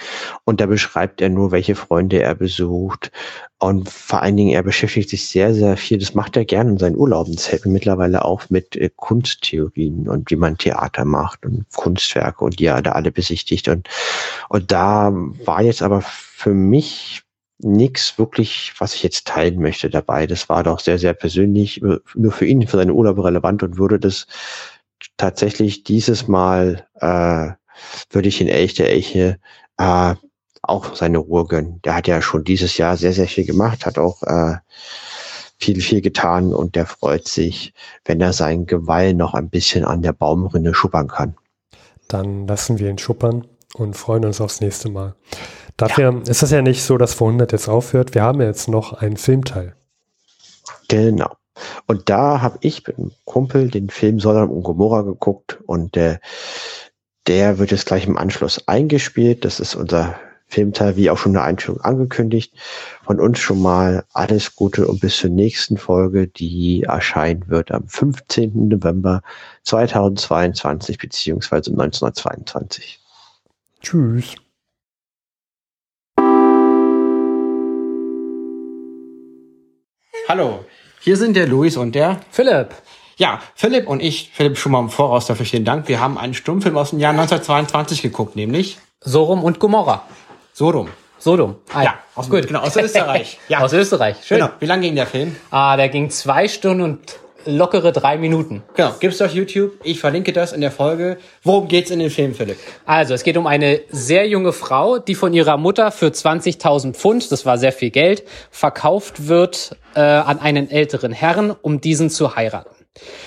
[0.45, 3.11] und da beschreibt er nur, welche Freunde er besucht.
[3.59, 6.77] Und vor allen Dingen, er beschäftigt sich sehr, sehr viel, das macht er gerne in
[6.79, 7.35] seinen Urlauben.
[7.35, 12.65] Mir mittlerweile auf mit äh, Kunsttheorien und wie man Theater macht und Kunstwerke und die
[12.65, 13.67] er da alle besichtigt.
[13.67, 13.88] Und,
[14.49, 15.13] und da
[15.45, 17.21] war jetzt aber für mich
[17.59, 20.25] nichts wirklich, was ich jetzt teilen möchte dabei.
[20.25, 23.77] Das war doch sehr, sehr persönlich, äh, nur für ihn, für seine Urlaube relevant und
[23.77, 24.25] würde das
[25.18, 27.51] tatsächlich dieses Mal äh,
[28.09, 29.39] würde ich in echte Eche
[29.78, 30.15] äh,
[30.61, 31.82] auch seine Ruhe gönnen.
[31.84, 34.55] Der hat ja schon dieses Jahr sehr, sehr viel gemacht, hat auch äh,
[35.57, 37.74] viel, viel getan und der freut sich,
[38.05, 41.36] wenn er sein Geweih noch ein bisschen an der Baumrinne schuppern kann.
[42.07, 45.15] Dann lassen wir ihn schuppern und freuen uns aufs nächste Mal.
[45.78, 46.32] Dafür ja.
[46.32, 48.15] ist es ja nicht so, dass 100 jetzt aufhört.
[48.15, 49.76] Wir haben jetzt noch einen Filmteil.
[50.88, 51.36] Genau.
[51.86, 56.20] Und da habe ich mit einem Kumpel den Film Sodom und Gomorra geguckt und äh,
[57.28, 59.43] der wird jetzt gleich im Anschluss eingespielt.
[59.43, 60.16] Das ist unser
[60.47, 62.53] Filmteil, wie auch schon eine Einführung angekündigt.
[63.03, 67.88] Von uns schon mal alles Gute und bis zur nächsten Folge, die erscheinen wird am
[67.88, 68.70] 15.
[68.70, 69.22] November
[69.64, 72.99] 2022 beziehungsweise 1922.
[73.82, 74.36] Tschüss.
[80.30, 80.66] Hallo,
[80.99, 82.69] hier sind der Luis und der Philipp.
[83.17, 85.87] Ja, Philipp und ich, Philipp schon mal im Voraus dafür vielen Dank.
[85.87, 90.03] Wir haben einen Stummfilm aus dem Jahr 1922 geguckt, nämlich Sorum und Gomorra.
[90.53, 90.89] Sodom.
[91.19, 91.55] Sodom.
[91.73, 92.47] Ah, ja, aus, gut.
[92.47, 93.39] genau, aus Österreich.
[93.47, 93.59] Ja.
[93.59, 94.37] Aus Österreich, schön.
[94.37, 94.51] Genau.
[94.59, 95.35] Wie lang ging der Film?
[95.49, 96.99] Ah, der ging zwei Stunden und
[97.47, 98.63] lockere drei Minuten.
[98.75, 99.73] Genau, gibt's auf YouTube.
[99.83, 101.17] Ich verlinke das in der Folge.
[101.43, 102.57] Worum geht's in dem Film, Philipp?
[102.85, 107.31] Also, es geht um eine sehr junge Frau, die von ihrer Mutter für 20.000 Pfund,
[107.31, 112.35] das war sehr viel Geld, verkauft wird äh, an einen älteren Herrn, um diesen zu
[112.35, 112.75] heiraten.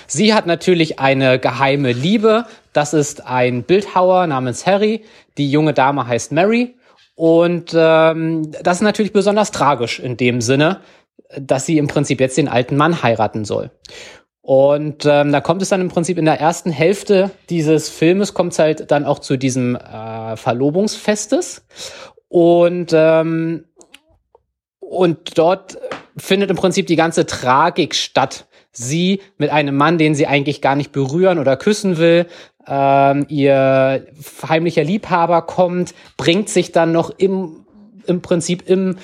[0.06, 2.44] Sie hat natürlich eine geheime Liebe.
[2.72, 5.04] Das ist ein Bildhauer namens Harry.
[5.38, 6.74] Die junge Dame heißt Mary.
[7.14, 10.80] Und ähm, das ist natürlich besonders tragisch in dem Sinne,
[11.38, 13.70] dass sie im Prinzip jetzt den alten Mann heiraten soll.
[14.42, 18.52] Und ähm, da kommt es dann im Prinzip in der ersten Hälfte dieses Filmes kommt
[18.52, 21.66] es halt dann auch zu diesem äh, Verlobungsfestes
[22.28, 23.64] und ähm,
[24.80, 25.78] und dort
[26.16, 28.46] findet im Prinzip die ganze Tragik statt.
[28.72, 32.26] Sie mit einem Mann, den sie eigentlich gar nicht berühren oder küssen will,
[32.66, 34.06] ähm, ihr
[34.48, 37.66] heimlicher Liebhaber kommt, bringt sich dann noch im
[38.06, 38.96] im Prinzip im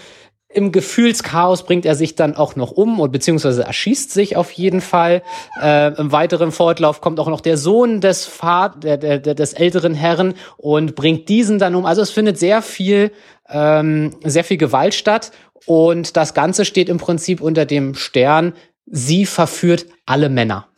[0.57, 4.81] im Gefühlschaos bringt er sich dann auch noch um und beziehungsweise erschießt sich auf jeden
[4.81, 5.23] Fall.
[5.61, 9.53] Äh, Im weiteren Fortlauf kommt auch noch der Sohn des Vater, der, der, der, des
[9.53, 11.85] älteren Herren und bringt diesen dann um.
[11.85, 13.13] Also es findet sehr viel,
[13.51, 15.31] ähm, sehr viel Gewalt statt
[15.67, 18.55] und das Ganze steht im Prinzip unter dem Stern,
[18.87, 20.69] sie verführt alle Männer.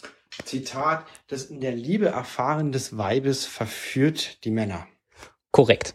[0.45, 4.89] Zitat, das in der Liebe erfahren des Weibes verführt die Männer.
[5.53, 5.95] Korrekt.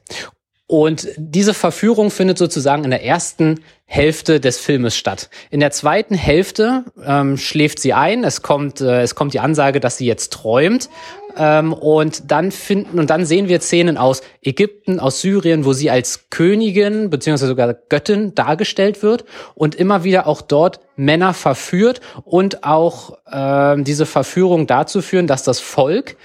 [0.65, 5.29] Und diese Verführung findet sozusagen in der ersten Hälfte des Filmes statt.
[5.51, 8.23] In der zweiten Hälfte ähm, schläft sie ein.
[8.23, 10.89] Es kommt, äh, es kommt die Ansage, dass sie jetzt träumt.
[11.35, 15.89] Ähm, und dann finden und dann sehen wir Szenen aus Ägypten, aus Syrien, wo sie
[15.89, 22.63] als Königin beziehungsweise sogar Göttin dargestellt wird und immer wieder auch dort Männer verführt und
[22.63, 26.17] auch äh, diese Verführung dazu führen, dass das Volk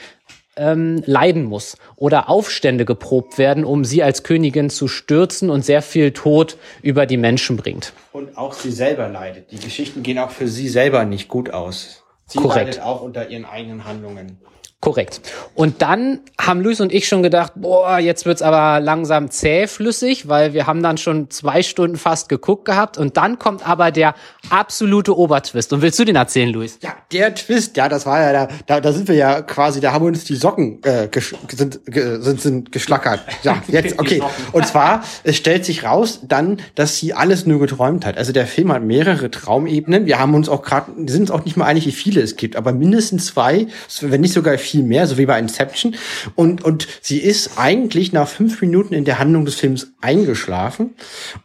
[0.58, 5.82] ähm, leiden muss oder Aufstände geprobt werden, um sie als Königin zu stürzen und sehr
[5.82, 7.92] viel Tod über die Menschen bringt.
[8.12, 9.50] Und auch sie selber leidet.
[9.52, 12.04] Die Geschichten gehen auch für sie selber nicht gut aus.
[12.26, 12.66] Sie Korrekt.
[12.66, 14.38] leidet auch unter ihren eigenen Handlungen.
[14.80, 15.20] Korrekt.
[15.56, 20.52] Und dann haben Luis und ich schon gedacht, boah, jetzt wird's aber langsam zähflüssig, weil
[20.52, 22.96] wir haben dann schon zwei Stunden fast geguckt gehabt.
[22.96, 24.14] Und dann kommt aber der
[24.50, 25.72] absolute Obertwist.
[25.72, 26.78] Und willst du den erzählen, Luis?
[26.80, 29.92] Ja, der Twist, ja, das war ja da, da, da sind wir ja quasi, da
[29.92, 31.08] haben uns die Socken äh,
[31.48, 33.22] sind, ge sind, sind geschlackert.
[33.42, 34.22] Ja, jetzt, okay.
[34.52, 38.16] Und zwar, es stellt sich raus dann, dass sie alles nur geträumt hat.
[38.16, 40.06] Also der Film hat mehrere Traumebenen.
[40.06, 42.54] Wir haben uns auch gerade, sind uns auch nicht mal einig, wie viele es gibt,
[42.54, 43.66] aber mindestens zwei,
[44.02, 45.94] wenn nicht sogar viel mehr, so wie bei Inception.
[46.34, 50.94] Und, und sie ist eigentlich nach fünf Minuten in der Handlung des Films eingeschlafen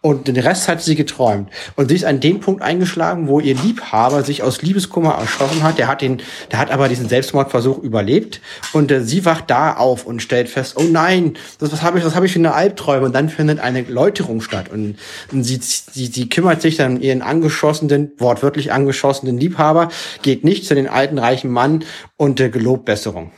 [0.01, 1.49] und den Rest hat sie geträumt.
[1.75, 5.77] Und sie ist an dem Punkt eingeschlagen, wo ihr Liebhaber sich aus Liebeskummer erschossen hat.
[5.77, 6.21] Der hat den,
[6.51, 8.41] der hat aber diesen Selbstmordversuch überlebt
[8.73, 12.05] und äh, sie wacht da auf und stellt fest, oh nein, das, was habe ich,
[12.05, 13.05] was habe ich für eine Albträume?
[13.05, 14.97] Und dann findet eine Läuterung statt und,
[15.31, 19.89] und sie, sie, sie kümmert sich dann um ihren angeschossenen, wortwörtlich angeschossenen Liebhaber,
[20.21, 21.83] geht nicht zu den alten reichen Mann
[22.17, 23.31] und äh, gelobt Besserung.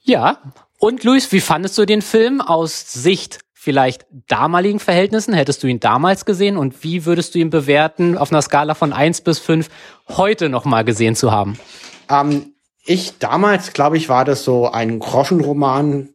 [0.00, 0.38] Ja.
[0.78, 5.34] Und Luis, wie fandest du den Film aus Sicht vielleicht damaligen Verhältnissen?
[5.34, 8.92] Hättest du ihn damals gesehen und wie würdest du ihn bewerten auf einer Skala von
[8.92, 9.68] eins bis fünf
[10.08, 11.58] heute nochmal gesehen zu haben?
[12.08, 12.54] Ähm,
[12.84, 16.10] ich damals, glaube ich, war das so ein Groschenroman,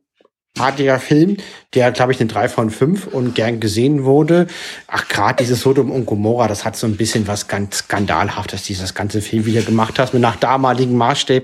[0.60, 1.38] artiger Film,
[1.74, 4.46] der, glaube ich, eine 3 von 5 und gern gesehen wurde.
[4.88, 8.94] Ach, gerade dieses Sodom und Gomorra, das hat so ein bisschen was ganz skandalhaftes, dieses
[8.94, 11.44] ganze Film wieder gemacht hast, nach damaligen Maßstab.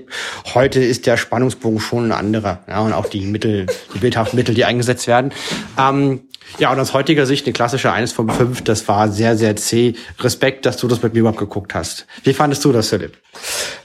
[0.54, 2.60] Heute ist der Spannungsbogen schon ein anderer.
[2.68, 5.32] Ja, und auch die Mittel, die bildhaften Mittel, die eingesetzt werden.
[5.76, 6.20] Ähm,
[6.58, 9.94] ja, und aus heutiger Sicht eine klassische 1 von 5, das war sehr, sehr zäh.
[10.20, 12.06] Respekt, dass du das mit mir überhaupt geguckt hast.
[12.22, 13.18] Wie fandest du das, Philipp?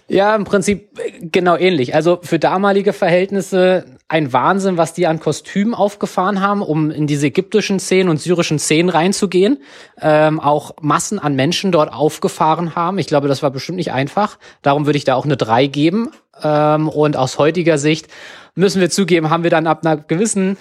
[0.07, 1.95] Ja, im Prinzip äh, genau ähnlich.
[1.95, 7.27] Also für damalige Verhältnisse ein Wahnsinn, was die an Kostümen aufgefahren haben, um in diese
[7.27, 9.57] ägyptischen Szenen und syrischen Szenen reinzugehen.
[9.99, 12.99] Ähm, auch Massen an Menschen dort aufgefahren haben.
[12.99, 14.37] Ich glaube, das war bestimmt nicht einfach.
[14.61, 16.11] Darum würde ich da auch eine 3 geben.
[16.43, 18.07] Ähm, und aus heutiger Sicht
[18.53, 20.57] müssen wir zugeben, haben wir dann ab einer gewissen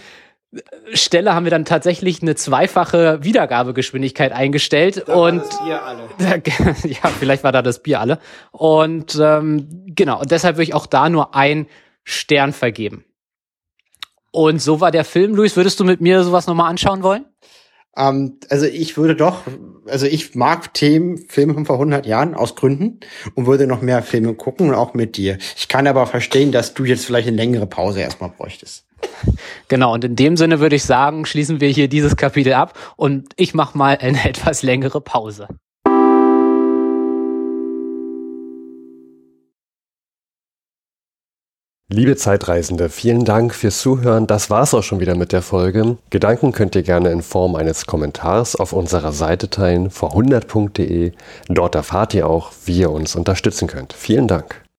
[0.93, 6.77] Stelle haben wir dann tatsächlich eine zweifache Wiedergabegeschwindigkeit eingestellt da und war das Bier alle.
[6.85, 8.21] ja, vielleicht war da das Bier alle
[8.53, 11.67] und ähm, genau und deshalb würde ich auch da nur ein
[12.05, 13.05] Stern vergeben.
[14.35, 15.55] Und so war der Film, Luis.
[15.55, 17.25] Würdest du mit mir sowas nochmal anschauen wollen?
[17.97, 19.43] Ähm, also ich würde doch,
[19.87, 22.99] also ich mag Themen, Filme von vor 100 Jahren aus Gründen
[23.37, 25.39] und würde noch mehr Filme gucken und auch mit dir.
[25.57, 28.87] Ich kann aber verstehen, dass du jetzt vielleicht eine längere Pause erstmal bräuchtest.
[29.69, 33.29] Genau, und in dem Sinne würde ich sagen, schließen wir hier dieses Kapitel ab und
[33.37, 35.47] ich mache mal eine etwas längere Pause.
[41.95, 44.27] Liebe Zeitreisende, vielen Dank fürs Zuhören.
[44.27, 45.97] Das war's auch schon wieder mit der Folge.
[46.11, 51.13] Gedanken könnt ihr gerne in Form eines Kommentars auf unserer Seite teilen, vor100.de.
[51.47, 53.93] Dort erfahrt ihr auch, wie ihr uns unterstützen könnt.
[53.93, 54.64] Vielen Dank.